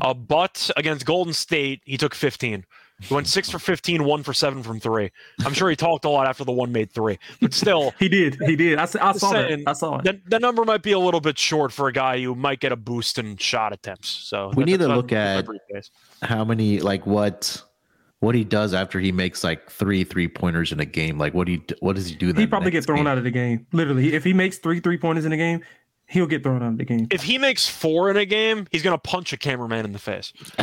[0.00, 2.64] Uh, but against Golden State, he took 15.
[3.02, 5.10] He went six for 15, one for seven from three.
[5.44, 8.36] I'm sure he talked a lot after the one made three, but still, He did.
[8.44, 8.78] He did.
[8.78, 9.70] I, s- I saw saying, that.
[9.70, 10.04] I saw it.
[10.04, 12.72] that, that number might be a little bit short for a guy who might get
[12.72, 14.08] a boost in shot attempts.
[14.10, 15.46] So We that- need to look at-
[16.22, 17.62] How many like what
[18.18, 21.16] what he does after he makes like three three pointers in a game?
[21.16, 22.34] Like what he what does he do?
[22.34, 23.66] He probably get thrown out of the game.
[23.72, 25.62] Literally, if he makes three three pointers in a game,
[26.10, 27.06] he'll get thrown out of the game.
[27.10, 29.98] If he makes four in a game, he's going to punch a cameraman in the
[29.98, 30.32] face.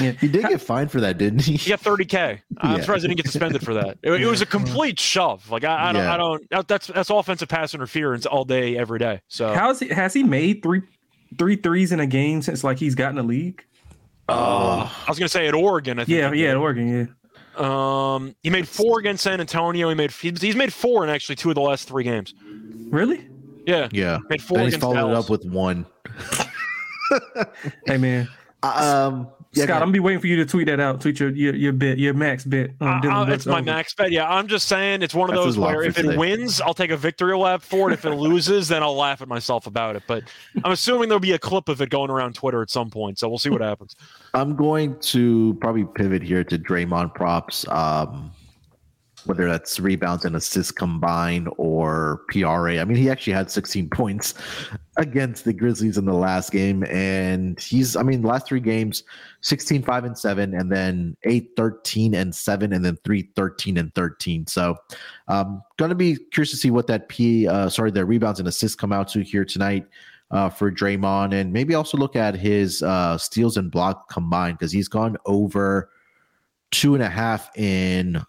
[0.00, 0.10] Yeah.
[0.12, 1.54] He did get fined for that, didn't he?
[1.56, 2.40] He got 30k.
[2.58, 2.80] I'm Yeah.
[2.80, 3.98] surprised he didn't get suspended for that.
[4.02, 5.48] It, it was a complete shove.
[5.52, 6.14] Like I, I don't, Yeah.
[6.14, 6.66] I don't.
[6.66, 9.20] That's that's offensive pass interference all day, every day.
[9.28, 9.88] So How's he?
[9.88, 10.82] Has he made three
[11.38, 13.62] three threes in a game since like he's gotten the league?
[14.28, 16.00] uh, I was gonna say at Oregon.
[16.00, 16.50] I think Yeah, he yeah, did.
[16.52, 17.16] at Oregon.
[17.56, 19.88] Yeah, Um, he made four against San Antonio.
[19.90, 22.34] He made he's he's made four in actually two of the last three games.
[22.90, 23.28] really?
[23.66, 24.18] Yeah, Yeah.
[24.28, 25.24] made four Then he's against followed it Dallas.
[25.24, 25.86] up with one.
[27.86, 28.28] Hey man,
[28.62, 31.00] Um, yeah, Scott, I'm gonna be waiting for you to tweet that out.
[31.02, 32.72] Tweet your your, your bit, your max bit.
[32.80, 33.62] on Uh, uh, it's my over.
[33.62, 34.10] max bet.
[34.10, 36.16] Yeah, I'm just saying it's one of That's those where for if it today.
[36.16, 37.92] wins, I'll take a victory lap for it.
[37.92, 40.02] If it loses, then I'll laugh at myself about it.
[40.08, 40.24] But
[40.64, 43.18] I'm assuming there'll be a clip of it going around Twitter at some point.
[43.18, 43.94] So we'll see what happens.
[44.32, 47.68] I'm going to probably pivot here to Draymond props.
[47.68, 48.32] Um,
[49.26, 52.78] whether that's rebounds and assists combined or PRA.
[52.78, 54.34] I mean, he actually had 16 points
[54.96, 56.84] against the Grizzlies in the last game.
[56.84, 59.04] And he's, I mean, last three games
[59.40, 63.94] 16, 5, and 7, and then 8, 13, and 7, and then 3, 13, and
[63.94, 64.46] 13.
[64.46, 64.76] So,
[65.28, 68.48] um, going to be curious to see what that P, uh, sorry, the rebounds and
[68.48, 69.86] assists come out to here tonight
[70.30, 74.72] uh, for Draymond, and maybe also look at his uh, steals and block combined because
[74.72, 75.90] he's gone over
[76.70, 78.20] two and a half in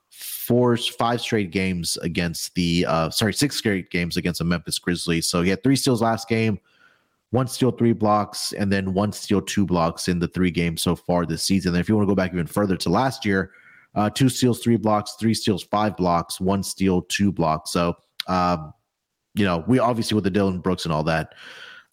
[0.45, 5.27] four, five straight games against the, uh, sorry, six straight games against the Memphis Grizzlies.
[5.27, 6.59] So he had three steals last game,
[7.31, 10.95] one steal, three blocks, and then one steal, two blocks in the three games so
[10.95, 11.73] far this season.
[11.73, 13.51] And if you want to go back even further to last year,
[13.95, 17.71] uh, two steals, three blocks, three steals, five blocks, one steal, two blocks.
[17.71, 17.95] So,
[18.27, 18.73] um,
[19.33, 21.33] you know, we obviously with the Dillon Brooks and all that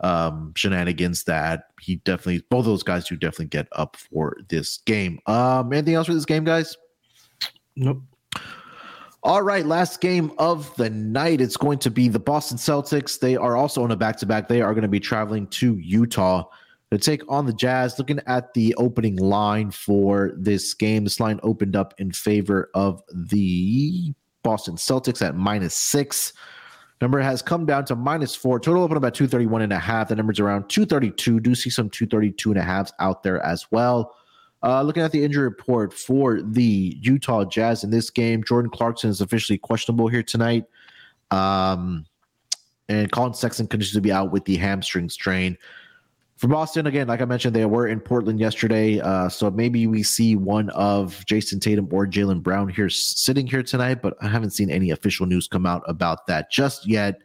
[0.00, 4.78] um, shenanigans that he definitely, both of those guys do definitely get up for this
[4.78, 5.20] game.
[5.26, 6.76] Um, anything else for this game, guys?
[7.76, 8.02] Nope.
[9.24, 11.40] All right, last game of the night.
[11.40, 13.20] It's going to be the Boston Celtics.
[13.20, 14.48] They are also on a back to back.
[14.48, 16.44] They are going to be traveling to Utah
[16.90, 18.00] to take on the Jazz.
[18.00, 23.00] Looking at the opening line for this game, this line opened up in favor of
[23.14, 26.32] the Boston Celtics at minus six.
[27.00, 28.58] Number has come down to minus four.
[28.58, 30.08] Total open about 231 and a half.
[30.08, 31.38] The number's around 232.
[31.38, 34.16] Do see some 232 and a halves out there as well.
[34.64, 39.10] Uh, looking at the injury report for the Utah Jazz in this game, Jordan Clarkson
[39.10, 40.64] is officially questionable here tonight.
[41.30, 42.06] Um,
[42.88, 45.56] and Collin Sexton continues to be out with the hamstring strain.
[46.36, 49.00] For Boston, again, like I mentioned, they were in Portland yesterday.
[49.00, 53.62] Uh, so maybe we see one of Jayson Tatum or Jaylen Brown here sitting here
[53.62, 57.20] tonight, but I haven't seen any official news come out about that just yet.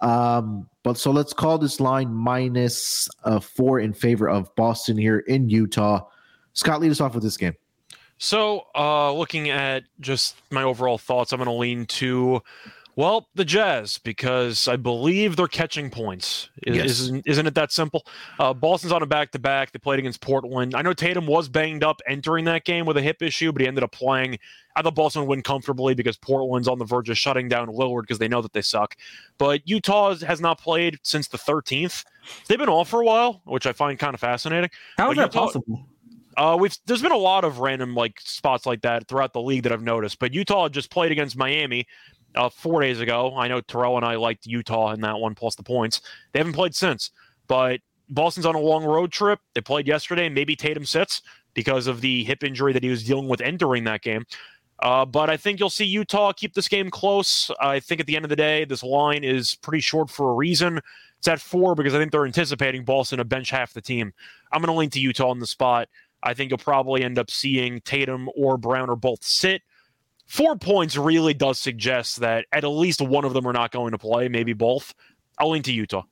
[0.00, 5.20] Um, but so let's call this line minus uh, four in favor of Boston here
[5.20, 6.04] in Utah.
[6.58, 7.54] Scott, lead us off with this game.
[8.18, 12.42] So, uh, looking at just my overall thoughts, I'm going to lean to
[12.98, 16.50] well, the Jazz, because I believe they're catching points.
[16.66, 16.86] Is, yes.
[16.86, 18.04] isn't, isn't it that simple?
[18.40, 19.70] Uh, Boston's on a back to back.
[19.70, 20.74] They played against Portland.
[20.74, 23.68] I know Tatum was banged up entering that game with a hip issue, but he
[23.68, 24.40] ended up playing.
[24.74, 28.00] I thought Boston would win comfortably because Portland's on the verge of shutting down Lillard
[28.00, 28.96] because they know that they suck.
[29.38, 32.04] But Utah has not played since the 13th.
[32.48, 34.70] They've been off for a while, which I find kind of fascinating.
[34.96, 35.86] How is that Utah, possible?
[36.38, 39.64] Uh, we've there's been a lot of random like spots like that throughout the league
[39.64, 41.84] that I've noticed, but Utah just played against Miami
[42.36, 43.34] uh, four days ago.
[43.36, 46.00] I know Terrell and I liked Utah in that one plus the points.
[46.32, 47.10] They haven't played since,
[47.48, 49.40] but Boston's on a long road trip.
[49.54, 50.26] They played yesterday.
[50.26, 51.22] And maybe Tatum sits
[51.54, 54.24] because of the hip injury that he was dealing with entering that game.
[54.80, 57.50] Uh, but I think you'll see Utah keep this game close.
[57.60, 60.34] I think at the end of the day, this line is pretty short for a
[60.34, 60.80] reason.
[61.18, 64.12] It's at four because I think they're anticipating Boston to bench half the team.
[64.52, 65.88] I'm going to lean to Utah on the spot.
[66.22, 69.62] I think you'll probably end up seeing Tatum or Brown or both sit
[70.28, 73.98] four points really does suggest that at least one of them are not going to
[73.98, 74.94] play, maybe both.
[75.38, 76.02] I'll lean to Utah.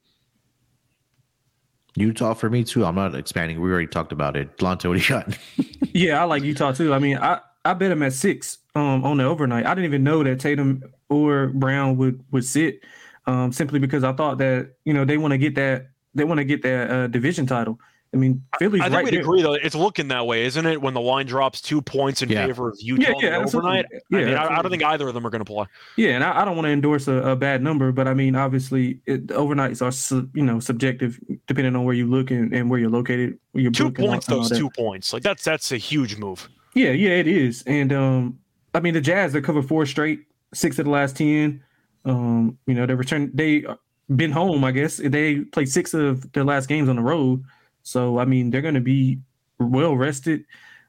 [1.94, 2.84] Utah for me too.
[2.84, 3.60] I'm not expanding.
[3.60, 4.56] We already talked about it.
[4.58, 5.38] Delonte, what do you got?
[5.94, 6.92] yeah, I like Utah too.
[6.92, 9.64] I mean, I, I bet him at six um, on the overnight.
[9.64, 12.80] I didn't even know that Tatum or Brown would would sit
[13.26, 16.38] um, simply because I thought that you know they want to get that they want
[16.38, 17.78] to get that uh, division title.
[18.14, 19.20] I mean, Philly's I think right we'd there.
[19.20, 19.54] agree though.
[19.54, 20.80] It's looking that way, isn't it?
[20.80, 22.46] When the line drops two points in yeah.
[22.46, 23.86] favor of Utah yeah, yeah, overnight.
[24.10, 25.66] Yeah, I, mean, I, I, don't think either of them are going to play.
[25.96, 28.34] Yeah, and I, I don't want to endorse a, a, bad number, but I mean,
[28.34, 32.70] obviously, it, overnights are su- you know subjective depending on where you look and, and
[32.70, 33.38] where you're located.
[33.52, 36.48] Where you're two points, those two points, like that's that's a huge move.
[36.74, 37.64] Yeah, yeah, it is.
[37.66, 38.38] And um,
[38.74, 40.20] I mean, the Jazz they covered four straight,
[40.54, 41.62] six of the last ten.
[42.04, 43.66] Um, you know, they return they
[44.14, 44.64] been home.
[44.64, 47.42] I guess they played six of their last games on the road.
[47.86, 49.20] So I mean, they're going to be
[49.60, 50.44] well rested.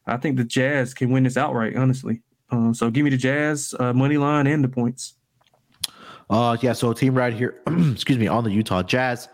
[0.07, 2.23] I think the Jazz can win this outright, honestly.
[2.49, 5.13] Uh, so give me the Jazz uh, money line and the points.
[6.29, 6.73] Uh, yeah.
[6.73, 9.29] So team right here, excuse me, on the Utah Jazz.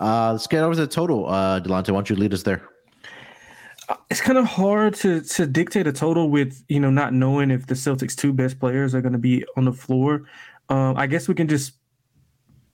[0.00, 1.28] Uh, let's get over to the total.
[1.28, 2.68] Uh, Delonte, why don't you lead us there?
[3.88, 7.52] Uh, it's kind of hard to to dictate a total with you know not knowing
[7.52, 10.24] if the Celtics' two best players are going to be on the floor.
[10.68, 11.74] Um, I guess we can just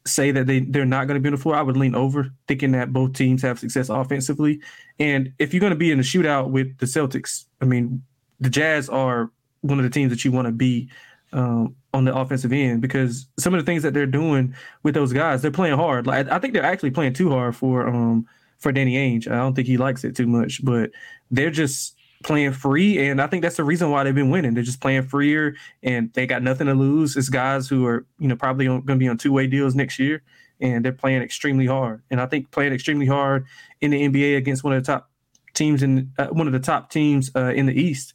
[0.06, 2.30] say that they they're not going to be on the floor, I would lean over,
[2.46, 4.60] thinking that both teams have success offensively.
[4.98, 8.02] And if you're going to be in a shootout with the Celtics, I mean,
[8.40, 9.30] the Jazz are
[9.62, 10.90] one of the teams that you want to be
[11.32, 15.12] um, on the offensive end because some of the things that they're doing with those
[15.12, 16.06] guys, they're playing hard.
[16.06, 18.26] Like I think they're actually playing too hard for um
[18.58, 19.26] for Danny Ainge.
[19.26, 20.90] I don't think he likes it too much, but
[21.30, 21.93] they're just
[22.24, 24.54] playing free, and I think that's the reason why they've been winning.
[24.54, 27.16] They're just playing freer, and they got nothing to lose.
[27.16, 29.98] It's guys who are you know probably going to be on two way deals next
[29.98, 30.22] year,
[30.60, 32.02] and they're playing extremely hard.
[32.10, 33.46] And I think playing extremely hard
[33.80, 35.10] in the NBA against one of the top
[35.52, 38.14] teams in uh, one of the top teams uh, in the East,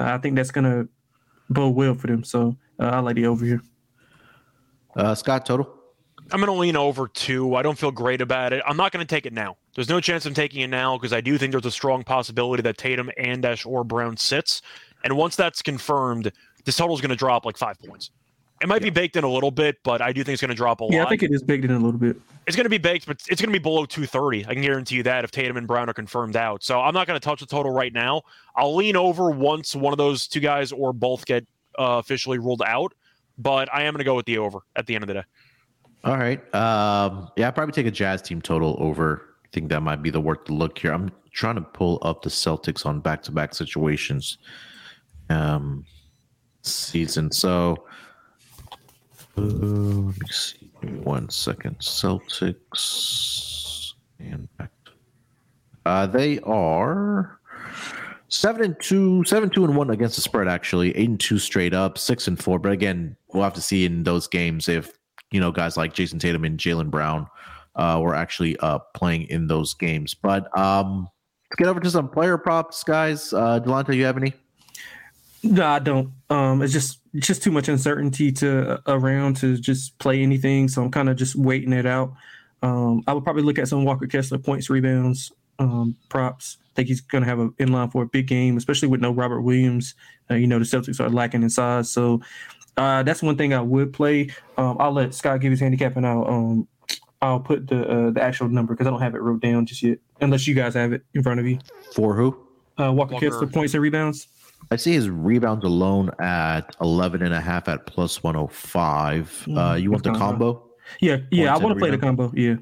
[0.00, 0.88] uh, I think that's going to
[1.50, 2.24] bode well for them.
[2.24, 3.60] So uh, I like the over here.
[4.96, 5.77] Uh, Scott, total.
[6.30, 7.54] I'm going to lean over two.
[7.54, 8.62] I don't feel great about it.
[8.66, 9.56] I'm not going to take it now.
[9.74, 12.62] There's no chance I'm taking it now because I do think there's a strong possibility
[12.62, 14.62] that Tatum and Dash or Brown sits.
[15.04, 16.30] And once that's confirmed,
[16.64, 18.10] this total is going to drop like five points.
[18.60, 18.88] It might yeah.
[18.88, 20.84] be baked in a little bit, but I do think it's going to drop a
[20.84, 20.92] yeah, lot.
[20.92, 22.16] Yeah, I think it is baked in a little bit.
[22.46, 24.46] It's going to be baked, but it's going to be below 230.
[24.46, 26.64] I can guarantee you that if Tatum and Brown are confirmed out.
[26.64, 28.22] So I'm not going to touch the total right now.
[28.56, 31.46] I'll lean over once one of those two guys or both get
[31.78, 32.94] uh, officially ruled out,
[33.38, 35.24] but I am going to go with the over at the end of the day.
[36.04, 36.54] All right.
[36.54, 39.34] Um, yeah, i probably take a Jazz team total over.
[39.44, 40.92] I think that might be the work to look here.
[40.92, 44.38] I'm trying to pull up the Celtics on back to back situations
[45.30, 45.84] um,
[46.62, 47.32] season.
[47.32, 47.84] So
[49.36, 50.70] uh, let me see.
[51.02, 51.78] One second.
[51.80, 54.70] Celtics and back.
[55.84, 57.40] Uh, they are
[58.28, 60.48] seven and two, seven two and one against the spread.
[60.48, 62.58] Actually, eight and two straight up, six and four.
[62.58, 64.97] But again, we'll have to see in those games if
[65.30, 67.26] you know, guys like Jayson Tatum and Jaylen Brown
[67.76, 70.14] uh, were actually uh, playing in those games.
[70.14, 71.08] But um,
[71.50, 73.32] let's get over to some player props, guys.
[73.32, 74.34] Uh, Delonte, you have any?
[75.42, 76.12] No, I don't.
[76.30, 80.68] Um, it's just just too much uncertainty to uh, around to just play anything.
[80.68, 82.12] So I'm kind of just waiting it out.
[82.62, 86.58] Um, I would probably look at some Walker Kessler points, rebounds, um, props.
[86.60, 89.00] I think he's going to have an in line for a big game, especially with
[89.00, 89.94] no Robert Williams.
[90.28, 92.20] Uh, you know the Celtics are lacking in size, so
[92.78, 94.30] uh, that's one thing I would play.
[94.56, 96.68] Um, I'll let Scott give his handicap, and I'll um,
[97.20, 99.82] I'll put the uh, the actual number because I don't have it wrote down just
[99.82, 101.58] yet, unless you guys have it in front of you.
[101.94, 102.28] For who?
[102.80, 103.28] Uh, Walker, Walker.
[103.30, 104.28] Kessler points and rebounds.
[104.70, 109.46] I see his rebounds alone at 11 and a half at plus 105.
[109.48, 110.62] Uh, Mm, you want the that's combo?
[111.00, 112.30] Yeah, yeah, I want to play the combo.
[112.34, 112.56] Yeah,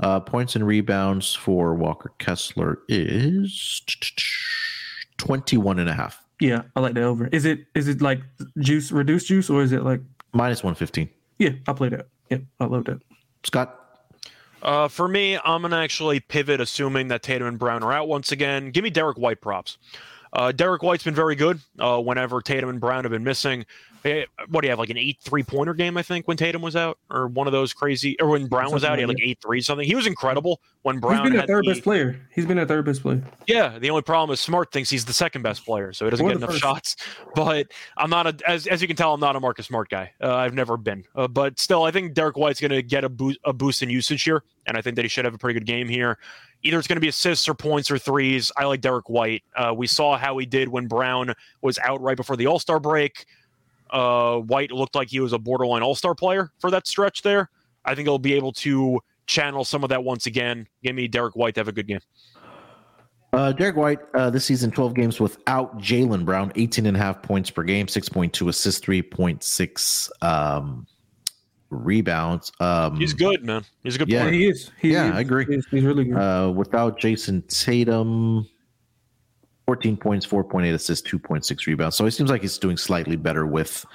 [0.00, 3.82] Uh, points and rebounds for Walker Kessler is
[5.18, 7.26] 21 and a half, yeah, I like that over.
[7.28, 8.20] Is it is it like
[8.58, 10.00] juice, reduced juice, or is it like
[10.32, 11.08] minus 115.
[11.38, 11.50] yeah?
[11.68, 12.08] I'll play that.
[12.30, 13.00] Yep, I love that.
[13.44, 13.76] Scott?
[14.62, 18.32] Uh, for me, I'm gonna actually pivot, assuming that Tatum and Brown are out once
[18.32, 18.70] again.
[18.70, 19.78] Give me Derrick White props.
[20.32, 23.66] Uh, Derrick White's been very good uh, whenever Tatum and Brown have been missing.
[24.04, 25.96] Eh, What do you have, like an eight three pointer game?
[25.96, 28.82] I think when Tatum was out, or one of those crazy, or when Brown was
[28.84, 29.86] out, he had like like eight three something.
[29.86, 32.18] He was incredible when Brown He's been a third the- best player.
[32.34, 33.22] He's been a third best player.
[33.46, 36.24] Yeah, the only problem is Smart thinks he's the second best player, so he doesn't
[36.24, 36.62] Or get enough first.
[36.62, 36.96] shots.
[37.34, 40.12] But I'm not a as as you can tell, I'm not a Marcus Smart guy.
[40.22, 41.04] Uh, I've never been.
[41.14, 43.90] Uh, but still, I think Derrick White's going to get a boost a boost in
[43.90, 46.18] usage here, and I think that he should have a pretty good game here.
[46.62, 48.52] Either it's going to be assists or points or threes.
[48.56, 49.42] I like Derrick White.
[49.56, 51.32] Uh, we saw how he did when Brown
[51.62, 53.24] was out right before the All Star break.
[53.92, 57.50] Uh, White looked like he was a borderline All Star player for that stretch there.
[57.84, 60.66] I think he'll be able to channel some of that once again.
[60.82, 62.00] Give me Derrick White to have a good game.
[63.32, 67.22] Uh, Derrick White, uh, this season, 12 games without Jaylen Brown, 18 and a half
[67.22, 70.84] points per game, 6.2 assists, 3.6 um,
[71.70, 72.50] rebounds.
[72.58, 73.64] Um, He's good, man.
[73.84, 74.18] He's a good Yeah.
[74.18, 74.34] Yeah, player.
[74.34, 74.70] he is.
[74.80, 75.12] He Yeah, is.
[75.14, 75.46] I agree.
[75.48, 76.16] He's, he's really good.
[76.16, 78.48] Uh, without Jayson Tatum,
[79.70, 81.94] 14 points, 4.8 assists, 2.6 rebounds.
[81.94, 83.86] So it seems like he's doing slightly better with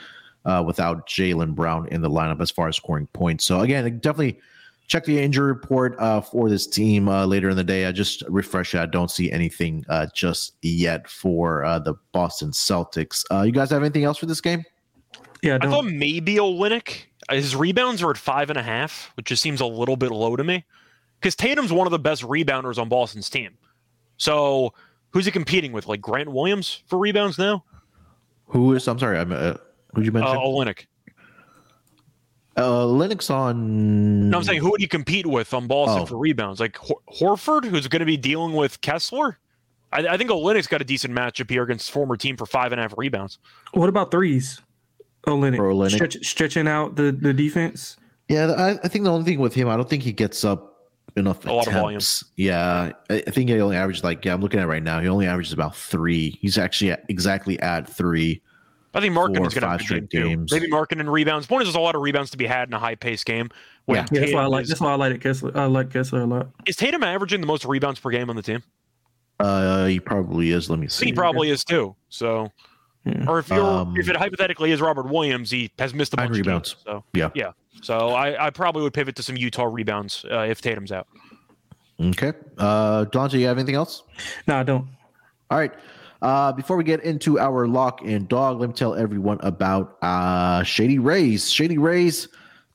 [0.45, 3.43] uh, without Jaylen Brown in the lineup as far as scoring points.
[3.43, 4.39] So again, definitely
[4.87, 7.87] check the injury report uh, for this team uh, later in the day.
[7.87, 8.79] I just refresh it.
[8.79, 13.25] I don't see anything uh, just yet for uh, the Boston Celtics.
[13.29, 14.63] Uh, you guys have anything else for this game?
[15.41, 17.01] yeah, I I thought maybe Olynyk.
[17.29, 20.37] His rebounds are at five and a half, which just seems a little bit low
[20.37, 20.63] to me.
[21.19, 23.57] Because Tatum's one of the best rebounders on Boston's team.
[24.15, 24.73] So
[25.15, 25.87] who's he competing with?
[25.87, 27.63] Like Grant Williams for rebounds now?
[28.47, 28.87] Who is?
[28.87, 29.17] I'm sorry.
[29.17, 29.31] I'm.
[29.31, 29.55] Uh,
[29.95, 30.37] who'd you Uh, mention?
[30.37, 30.85] Olynyk.
[32.57, 34.29] Uh, Linux on.
[34.29, 36.05] No, I'm saying who would he compete with on Boston Oh.
[36.05, 36.59] for rebounds?
[36.59, 39.37] Like Hor- Horford, who's going to be dealing with Kessler?
[39.91, 42.71] I, I think Olynyk's got a decent matchup here against his former team for five
[42.71, 43.39] and a half rebounds.
[43.73, 44.61] what about threes?
[45.27, 45.91] Olynyk, Olynyk?
[45.91, 47.97] Stretch, stretching out the, the defense.
[48.29, 50.74] Yeah, I, I think the only thing with him, I don't think he gets up
[51.15, 51.97] enough A lot of volume.
[51.97, 52.25] attempts.
[52.35, 54.33] Yeah, I, I think he only averages like yeah.
[54.33, 54.99] I'm looking at it right now.
[54.99, 56.37] He only averages about three.
[56.41, 58.41] He's actually at, exactly at three.
[58.93, 60.51] I think Four or Markkanen's going to five have a good straight game games.
[60.53, 61.47] Maybe Markkanen rebounds.
[61.47, 63.49] Point is, there's a lot of rebounds to be had in a high pace game.
[63.87, 64.05] Yeah.
[64.11, 64.63] Yeah, that's why I Tatum like.
[64.63, 65.51] is- That's why I like it, Kessler.
[65.53, 66.47] I like Kessler a lot.
[66.65, 68.63] Is Tatum averaging the most rebounds per game on the team?
[69.39, 70.69] Uh, he probably is.
[70.69, 71.07] Let me see.
[71.07, 71.93] he probably is too.
[72.09, 72.51] So,
[73.05, 73.25] Yeah.
[73.27, 76.27] or if you're, Um, if it hypothetically is Robert Williams, he has missed a Nine
[76.27, 76.73] bunch rebounds.
[76.75, 76.83] games.
[76.85, 77.29] So Yeah.
[77.35, 77.51] yeah.
[77.81, 81.07] So I, I probably would pivot to some Utah rebounds uh, if Tatum's out.
[81.99, 82.33] Okay.
[82.57, 84.03] Uh, Dante, you have anything else?
[84.47, 84.87] No, I don't.
[85.49, 85.71] All right.
[86.21, 90.63] Uh, before we get into our lock and dog, let me tell everyone about uh,
[90.63, 91.49] Shady Rays.
[91.49, 92.27] Shady Rays,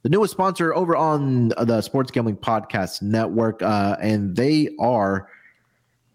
[0.02, 5.28] the newest sponsor over on the Sports Gambling Podcast Network, uh, and they are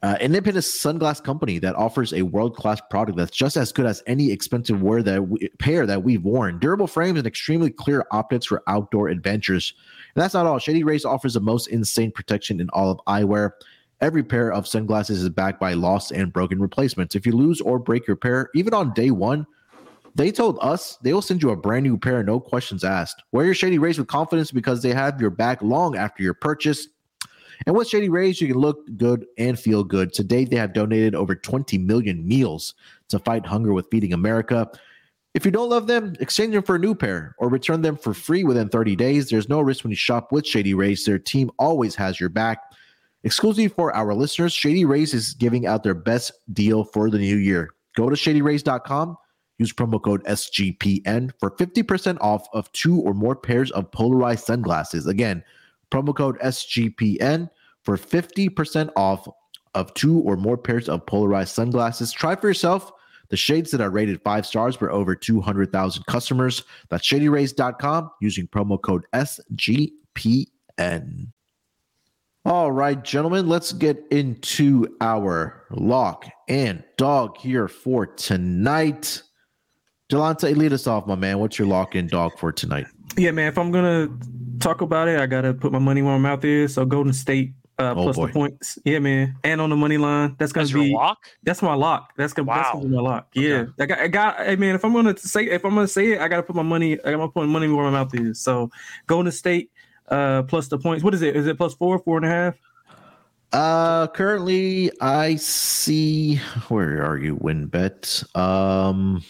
[0.03, 4.03] uh, independent sunglass company that offers a world class product that's just as good as
[4.08, 6.60] any expensive wear that we, pair that we've worn.
[6.60, 9.73] Durable frames and extremely clear optics for outdoor adventures.
[10.13, 10.60] And that's not all.
[10.60, 13.51] Shady Rays offers the most insane protection in all of eyewear.
[14.01, 17.15] Every pair of sunglasses is backed by lost and broken replacements.
[17.15, 19.47] If you lose or break your pair, even on day one,
[20.15, 23.23] they told us they will send you a brand new pair, no questions asked.
[23.31, 26.88] Wear your Shady Rays with confidence because they have your back long after your purchase.
[27.65, 30.13] And with Shady Rays, you can look good and feel good.
[30.13, 32.74] To date, they have donated over 20 million meals
[33.10, 34.70] to fight hunger with Feeding America.
[35.34, 38.13] If you don't love them, exchange them for a new pair or return them for
[38.13, 39.30] free within 30 days.
[39.30, 41.04] There's no risk when you shop with Shady Rays.
[41.04, 42.60] Their team always has your back.
[43.26, 47.38] Exclusively for our listeners, Shady Rays is giving out their best deal for the new
[47.38, 47.72] year.
[47.98, 49.18] Go to shadyrays.com,
[49.58, 55.08] use promo code SGPN for 50% off of two or more pairs of polarized sunglasses.
[55.08, 55.44] Again,
[55.91, 57.50] promo code SGPN
[57.84, 59.28] for 50% off
[59.74, 62.12] of two or more pairs of polarized sunglasses.
[62.12, 62.91] Try for yourself
[63.30, 66.63] the shades that are rated five stars for over 200,000 customers.
[66.89, 70.47] That's shadyrays.com using promo code SGPN.
[72.45, 79.24] All right, gentlemen, let's get into our lock and dog here for tonight.
[80.12, 81.39] Delonte, lead us off, my man.
[81.39, 82.86] What's your lock and dog for tonight?
[83.18, 83.47] Yeah, man.
[83.47, 84.09] If I'm gonna
[84.60, 86.74] talk about it, I gotta put my money where my mouth is.
[86.74, 88.28] So Golden State uh, Oh, plus boy.
[88.28, 88.80] the points.
[88.86, 89.36] Yeah, man.
[89.43, 91.18] And on the money line, that's gonna That's be your lock.
[91.43, 92.14] that's my lock.
[92.18, 92.74] That's gonna, that's Wow.
[92.74, 93.28] gonna be my lock.
[93.34, 93.72] Yeah, Okay.
[93.80, 94.39] I got, I got.
[94.39, 96.62] I mean, if I'm gonna say, if I'm gonna say it, I gotta put my
[96.64, 96.93] money.
[97.03, 98.39] I gotta put my money where my mouth is.
[98.39, 98.70] So
[99.08, 99.72] Golden State
[100.10, 101.03] uh, plus the points.
[101.03, 101.36] What is it?
[101.36, 102.56] Is it plus four, four and a half?
[103.53, 106.38] Uh currently I see
[106.68, 108.36] where are you, WynnBET?
[108.36, 109.22] Um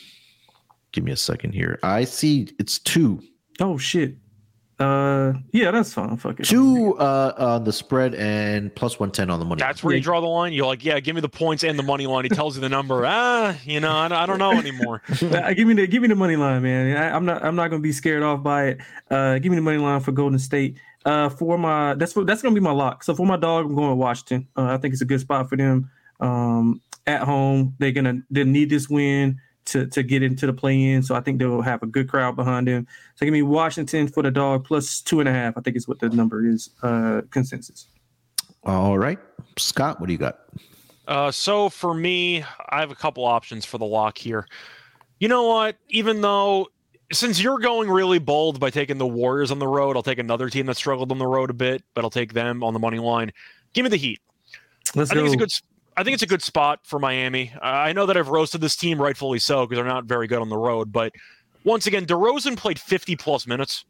[0.93, 1.79] give me a second here.
[1.83, 3.21] I see it's two.
[3.59, 4.15] Oh shit.
[4.77, 6.17] Uh, yeah, that's fine.
[6.17, 6.43] Fuck it.
[6.45, 9.59] Two uh on the spread and plus one ten on the money.
[9.59, 10.51] That's where you draw the line.
[10.51, 12.25] You're like, yeah, give me the points and the money line.
[12.25, 13.05] He tells you the number.
[13.17, 15.01] Ah, you know, I, don't- I don't know anymore.
[15.09, 16.97] Uh, give me the give me the money line, man.
[16.97, 18.77] I, I'm not I'm not gonna be scared off by it.
[19.09, 20.77] Uh, give me the money line for Golden State.
[21.05, 23.03] Uh, for my that's for, that's gonna be my lock.
[23.03, 24.47] So for my dog, I'm going with Washington.
[24.57, 25.89] Uh, I think it's a good spot for them.
[26.19, 30.91] Um, at home, they're gonna they need this win to to get into the play
[30.91, 31.03] in.
[31.03, 32.87] So I think they'll have a good crowd behind them.
[33.15, 35.57] So give me Washington for the dog plus two and a half.
[35.57, 36.69] I think is what the number is.
[36.81, 37.87] Uh, consensus.
[38.63, 39.19] All right.
[39.57, 40.39] Scott, what do you got?
[41.07, 44.47] Uh, so for me, I have a couple options for the lock here.
[45.19, 45.77] You know what?
[45.89, 46.69] Even though
[47.11, 50.49] since you're going really bold by taking the Warriors on the road, I'll take another
[50.49, 52.99] team that struggled on the road a bit, but I'll take them on the money
[52.99, 53.31] line.
[53.73, 54.19] Give me the Heat.
[54.95, 55.27] Let's I go.
[55.27, 55.74] think it's a good.
[55.97, 57.53] I think it's a good spot for Miami.
[57.61, 60.49] I know that I've roasted this team rightfully so because they're not very good on
[60.49, 60.91] the road.
[60.91, 61.13] But
[61.63, 63.85] once again, DeRozan played 50 plus minutes.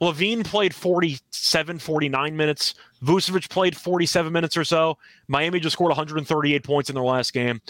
[0.00, 2.74] LaVine played 47, 49 minutes.
[3.02, 4.98] Vucevic played 47 minutes or so.
[5.28, 7.60] Miami just scored 138 points in their last game.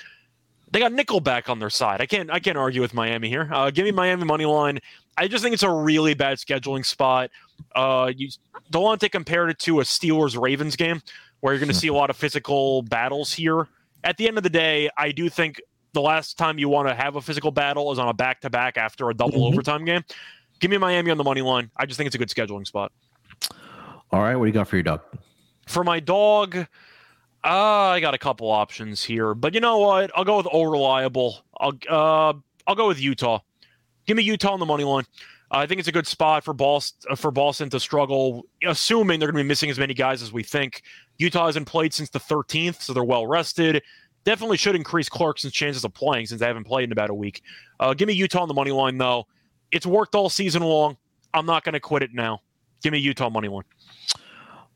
[0.72, 2.00] They got Nickelback on their side.
[2.00, 2.30] I can't.
[2.30, 3.48] I can't argue with Miami here.
[3.52, 4.80] Uh, give me Miami money line.
[5.16, 7.30] I just think it's a really bad scheduling spot.
[7.74, 8.30] Uh, you
[8.72, 11.02] Delonte compared it to a Steelers Ravens game
[11.40, 13.68] where you're going to see a lot of physical battles here.
[14.04, 15.60] At the end of the day, I do think
[15.92, 18.50] the last time you want to have a physical battle is on a back to
[18.50, 19.52] back after a double Mhm.
[19.52, 20.04] overtime game.
[20.60, 21.70] Give me Miami on the money line.
[21.76, 22.92] I just think it's a good scheduling spot.
[24.10, 25.00] All right, what do you got for your dog?
[25.66, 26.66] For my dog, uh,
[27.44, 30.10] I got a couple options here, but you know what?
[30.14, 31.44] I'll go with all reliable.
[31.58, 32.32] I'll uh,
[32.66, 33.40] I'll go with Utah.
[34.06, 35.04] Give me Utah on the money line.
[35.50, 39.42] I think it's a good spot for Boston for Boston to struggle, assuming they're going
[39.42, 40.82] to be missing as many guys as we think.
[41.18, 43.82] Utah hasn't played since the 13th, so they're well rested.
[44.24, 47.42] Definitely should increase Clarkson's chances of playing since they haven't played in about a week.
[47.78, 49.26] Uh, give me Utah on the money line though.
[49.70, 50.96] It's worked all season long.
[51.32, 52.40] I'm not going to quit it now.
[52.82, 53.64] Give me Utah money line.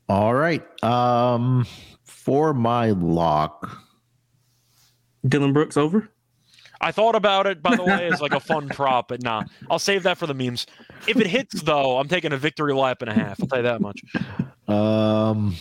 [0.07, 0.63] All right.
[0.83, 1.65] Um
[2.03, 3.77] for my lock.
[5.27, 6.09] Dillon Brooks over.
[6.81, 9.79] I thought about it, by the way, as like a fun prop, but nah, I'll
[9.79, 10.65] save that for the memes.
[11.07, 13.39] If it hits, though, I'm taking a victory lap and a half.
[13.39, 14.01] I'll tell you that much.
[14.67, 15.55] Um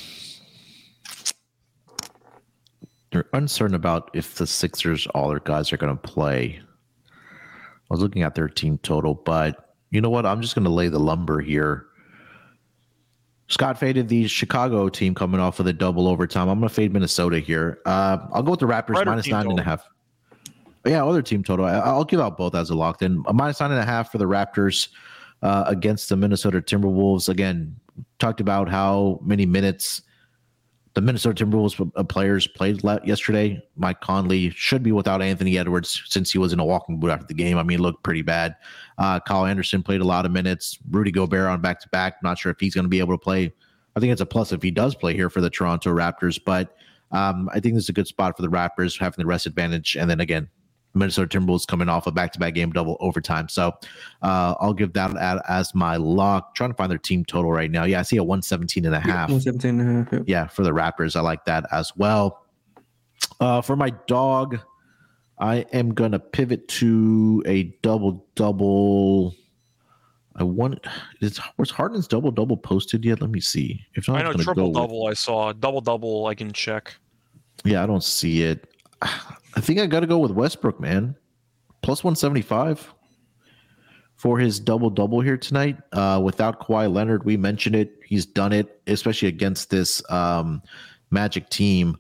[3.11, 6.61] they're uncertain about if the Sixers all their guys are going to play.
[7.13, 10.25] I was looking at their team total, but you know what?
[10.25, 11.87] I'm just going to lay the lumber here.
[13.49, 16.49] Scott faded the Chicago team coming off of the double overtime.
[16.49, 17.81] I'm going to fade Minnesota here.
[17.85, 19.81] Uh, I'll go with the Raptors Right or minus and a total?
[20.87, 21.67] Yeah, other team total.
[21.67, 23.23] I, I'll give out both as a locked in.
[23.27, 24.89] A minus nine and a half for the Raptors
[25.43, 27.29] uh, against the Minnesota Timberwolves.
[27.29, 27.77] Again,
[28.19, 30.03] talked about how many minutes
[30.95, 33.63] the Minnesota Timberwolves uh, players played yesterday.
[33.77, 37.27] Mike Conley should be without Anthony Edwards since he was in a walking boot after
[37.27, 37.59] the game.
[37.59, 38.57] I mean, it looked pretty bad.
[38.99, 40.79] Uh, Kyle Anderson played a lot of minutes.
[40.91, 42.23] Rudy Gobert on back to back.
[42.23, 43.53] Not sure if he's going to be able to play.
[43.95, 46.77] I think it's a plus if he does play here for the Toronto Raptors, but
[47.13, 49.97] um, I think this is a good spot for the Raptors having the rest advantage.
[49.97, 50.49] And then again,
[50.95, 53.49] Minnesota Timberwolves coming off a back-to-back game double overtime.
[53.49, 53.73] So
[54.23, 56.55] uh, I'll give that as my lock.
[56.55, 57.85] trying to find their team total right now.
[57.85, 59.31] Yeah, I see a 117 and a half.
[59.31, 60.13] 117 and a half.
[60.13, 60.19] yeah.
[60.27, 61.15] Yeah, for the Raptors.
[61.17, 62.45] I like that as well.
[63.39, 64.59] Uh, for my dog,
[65.39, 69.35] I am going to pivot to a double-double.
[70.37, 70.87] I want
[71.21, 73.21] is was Harden's double double posted yet?
[73.21, 73.85] Let me see.
[73.95, 75.07] If not, I I'm know gonna go triple with- double.
[75.09, 76.27] I saw double double.
[76.27, 76.95] I can check.
[77.65, 78.70] Yeah, I don't see it.
[79.03, 81.17] I think I got to go with Westbrook, man.
[81.83, 82.93] Plus 175
[84.17, 85.79] for his double double here tonight.
[85.93, 87.99] Uh, without Kawhi Leonard, we mentioned it.
[88.05, 90.63] He's done it, especially against this um,
[91.11, 91.97] Magic team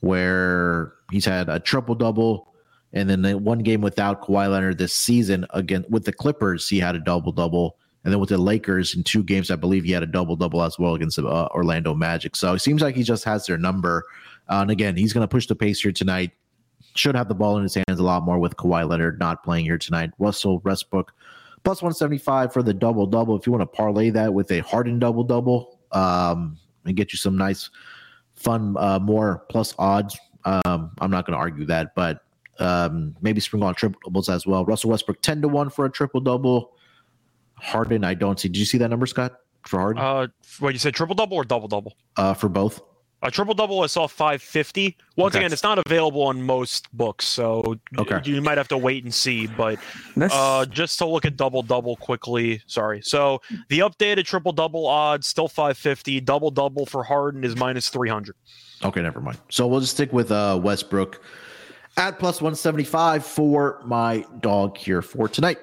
[0.00, 2.52] where he's had a triple double.
[2.92, 6.80] And then the one game without Kawhi Leonard this season again with the Clippers, he
[6.80, 7.78] had a double double.
[8.04, 10.62] And then with the Lakers in two games, I believe he had a double double
[10.62, 12.34] as well against the uh, Orlando Magic.
[12.34, 14.04] So it seems like he just has their number.
[14.48, 16.32] Uh, and again, he's going to push the pace here tonight.
[16.94, 19.64] Should have the ball in his hands a lot more with Kawhi Leonard not playing
[19.64, 20.10] here tonight.
[20.18, 21.12] Russell Westbrook
[21.64, 23.36] plus 175 for the double double.
[23.36, 27.18] If you want to parlay that with a Harden double double, um, and get you
[27.18, 27.70] some nice,
[28.34, 30.18] fun, uh, more plus odds.
[30.44, 32.24] Um, I'm not going to argue that, but
[32.58, 34.64] um, maybe sprinkle on triple doubles as well.
[34.64, 36.72] Russell Westbrook ten to one for a triple double.
[37.62, 38.48] Harden, I don't see.
[38.48, 39.32] Did you see that number, Scott,
[39.66, 40.02] for Harden?
[40.02, 40.26] Uh,
[40.58, 41.96] what you said, triple double or double double?
[42.16, 42.80] Uh, for both.
[43.24, 44.96] A triple double, I saw 550.
[45.16, 45.44] Once Okay.
[45.44, 48.20] again, it's not available on most books, so Okay.
[48.24, 49.46] you might have to wait and see.
[49.46, 49.78] But
[50.20, 52.60] uh, just to look at double double quickly.
[52.66, 53.00] Sorry.
[53.00, 56.20] So the updated triple double odds still 550.
[56.22, 58.34] Double double for Harden is minus 300.
[58.84, 59.38] Okay, never mind.
[59.50, 61.22] So we'll just stick with uh, Westbrook
[61.96, 65.58] at plus 175 for my dog here for tonight.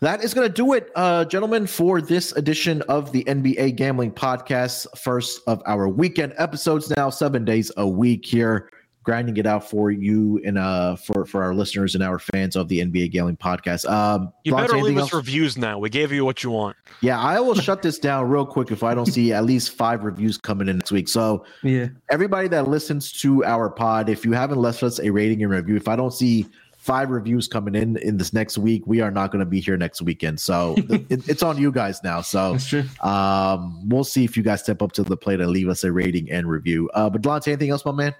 [0.00, 4.12] That is going to do it, uh, gentlemen, for this edition of the NBA Gambling
[4.12, 4.86] Podcast.
[4.96, 8.70] First of our weekend episodes now, seven days a week here,
[9.02, 12.68] grinding it out for you and uh, for, for our listeners and our fans of
[12.68, 13.90] the NBA Gambling Podcast.
[13.90, 15.14] Um, You Lance, better leave us else?
[15.14, 15.80] reviews now.
[15.80, 16.76] We gave you what you want.
[17.00, 20.04] Yeah, I will shut this down real quick if I don't see at least five
[20.04, 21.08] reviews coming in next week.
[21.08, 21.88] So, yeah.
[22.08, 25.74] everybody that listens to our pod, if you haven't left us a rating and review,
[25.74, 26.46] if I don't see
[26.88, 29.76] five reviews coming in in this next week, we are not going to be here
[29.76, 30.40] next weekend.
[30.40, 30.74] So
[31.10, 32.22] it, it's on you guys now.
[32.22, 32.56] So
[33.02, 35.92] um, we'll see if you guys step up to the plate and leave us a
[35.92, 36.88] rating and review.
[36.94, 38.14] Uh, but Delonte, anything else, my man?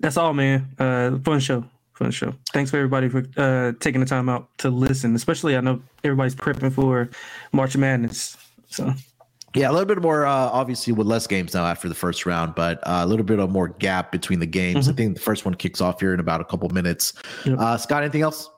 [0.00, 0.74] That's all, man.
[0.78, 1.64] Uh, fun show.
[1.92, 2.32] Fun show.
[2.54, 5.14] Thanks for everybody for uh, taking the time out to listen.
[5.14, 7.10] Especially, I know everybody's prepping for
[7.52, 8.38] March Madness.
[8.68, 8.94] So
[9.58, 12.54] Yeah, a little bit more, uh, obviously, with less games now after the first round,
[12.54, 14.88] but uh, a little bit of more gap between the games.
[14.88, 17.12] I think the first one kicks off here in about a couple minutes.
[17.44, 17.58] Yep.
[17.58, 18.48] Uh, Scott, anything else?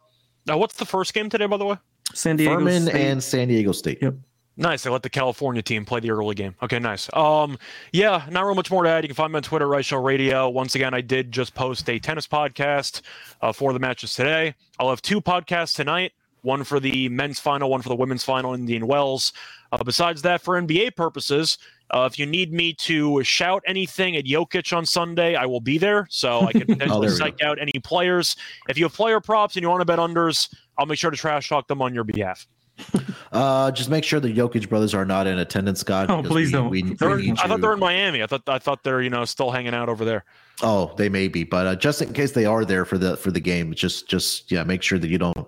[0.46, 1.76] Now, what's the first game today, by the way?
[2.12, 3.98] San Diego Furman State- and San Diego State.
[4.02, 4.14] Yep.
[4.56, 4.82] Nice.
[4.82, 6.54] They let the California team play the early game.
[6.62, 7.08] Okay, nice.
[7.14, 7.56] Um,
[7.92, 9.04] yeah, not real much more to add.
[9.04, 10.50] You can find me on Twitter, Right Show Radio.
[10.50, 13.00] Once again, I did just post a tennis podcast
[13.40, 14.54] uh, for the matches today.
[14.78, 16.12] I'll have two podcasts tonight.
[16.42, 19.32] One for the men's final, one for the women's final in Indian Wells.
[19.72, 21.58] Uh, besides that, for NBA purposes,
[21.90, 25.78] uh, if you need me to shout anything at Jokic on Sunday, I will be
[25.78, 26.06] there.
[26.10, 28.36] So I can potentially Oh, there we psych out any players.
[28.68, 31.16] If you have player props and you want to bet unders, I'll make sure to
[31.16, 32.46] trash talk them on your behalf.
[33.32, 36.10] Uh, just make sure the Jokic brothers are not in attendance, Scott.
[36.10, 36.68] Oh, please we- don't.
[36.70, 38.24] We, They're- we need I thought you- they're in Miami.
[38.24, 40.24] I thought I thought they're you know still hanging out over there.
[40.62, 43.30] Oh, they may be, but uh, just in case they are there for the for
[43.30, 45.46] the game, just just yeah, make sure that you don't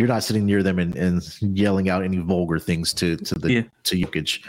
[0.00, 3.52] you're not sitting near them and, and yelling out any vulgar things to to the
[3.52, 3.62] Yeah.
[3.84, 4.42] to Jokic.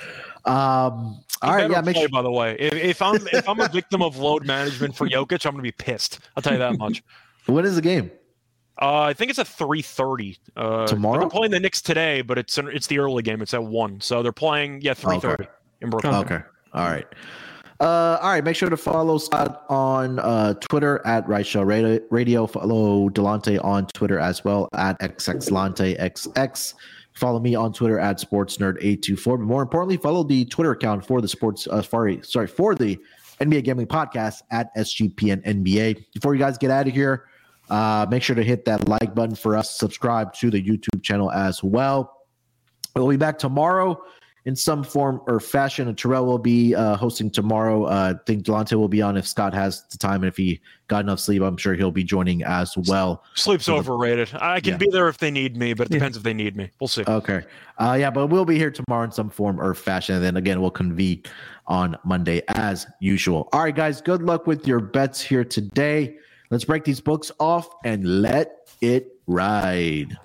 [0.47, 2.09] Um, all right, yeah, make play, sure.
[2.09, 5.45] By the way, if, if I'm if I'm a victim of load management for Jokic,
[5.45, 6.19] I'm gonna be pissed.
[6.37, 7.03] I'll tell you that much.
[7.47, 8.09] When is the game?
[8.81, 10.37] Uh, I think it's at three thirty.
[10.55, 11.19] Uh, Tomorrow?
[11.19, 13.41] They're playing the Knicks today, but it's an, it's the early game.
[13.41, 15.47] It's at one, so they're playing yeah three thirty
[15.81, 16.15] in Brooklyn.
[16.15, 16.35] Okay.
[16.35, 16.43] Okay,
[16.73, 17.05] all right.
[17.81, 22.45] Uh, all right, make sure to follow Scott on uh, Twitter at Right Show Radio.
[22.45, 26.75] Follow Delonte on Twitter as well at xxlante.xx.
[27.13, 29.25] Follow me on Twitter at SportsNerd824.
[29.25, 32.99] But more importantly, follow the Twitter account for the sports, uh, sorry, sorry, for the
[33.39, 36.05] NBA Gambling Podcast at SGPN NBA.
[36.13, 37.29] Before you guys get out of here,
[37.71, 39.75] uh, make sure to hit that like button for us.
[39.75, 42.15] Subscribe to the YouTube channel as well.
[42.95, 43.99] We'll be back tomorrow
[44.45, 45.87] in some form or fashion.
[45.87, 47.85] And Terrell will be uh, hosting tomorrow.
[47.85, 50.23] Uh, I think Delonte will be on if Scott has the time.
[50.23, 53.23] And if he got enough sleep, I'm sure he'll be joining as well.
[53.35, 54.29] Sleep's overrated.
[54.33, 54.77] I can Yeah.
[54.77, 55.99] be there if they need me, but it Yeah.
[55.99, 56.71] depends if they need me.
[56.79, 57.03] We'll see.
[57.07, 57.43] Okay.
[57.77, 60.15] Uh, yeah, but we'll be here tomorrow in some form or fashion.
[60.15, 61.23] And then again, we'll convene
[61.67, 63.47] on Monday as usual.
[63.53, 66.17] All right, guys, good luck with your bets here today.
[66.49, 70.17] Let's break these books off and let it ride.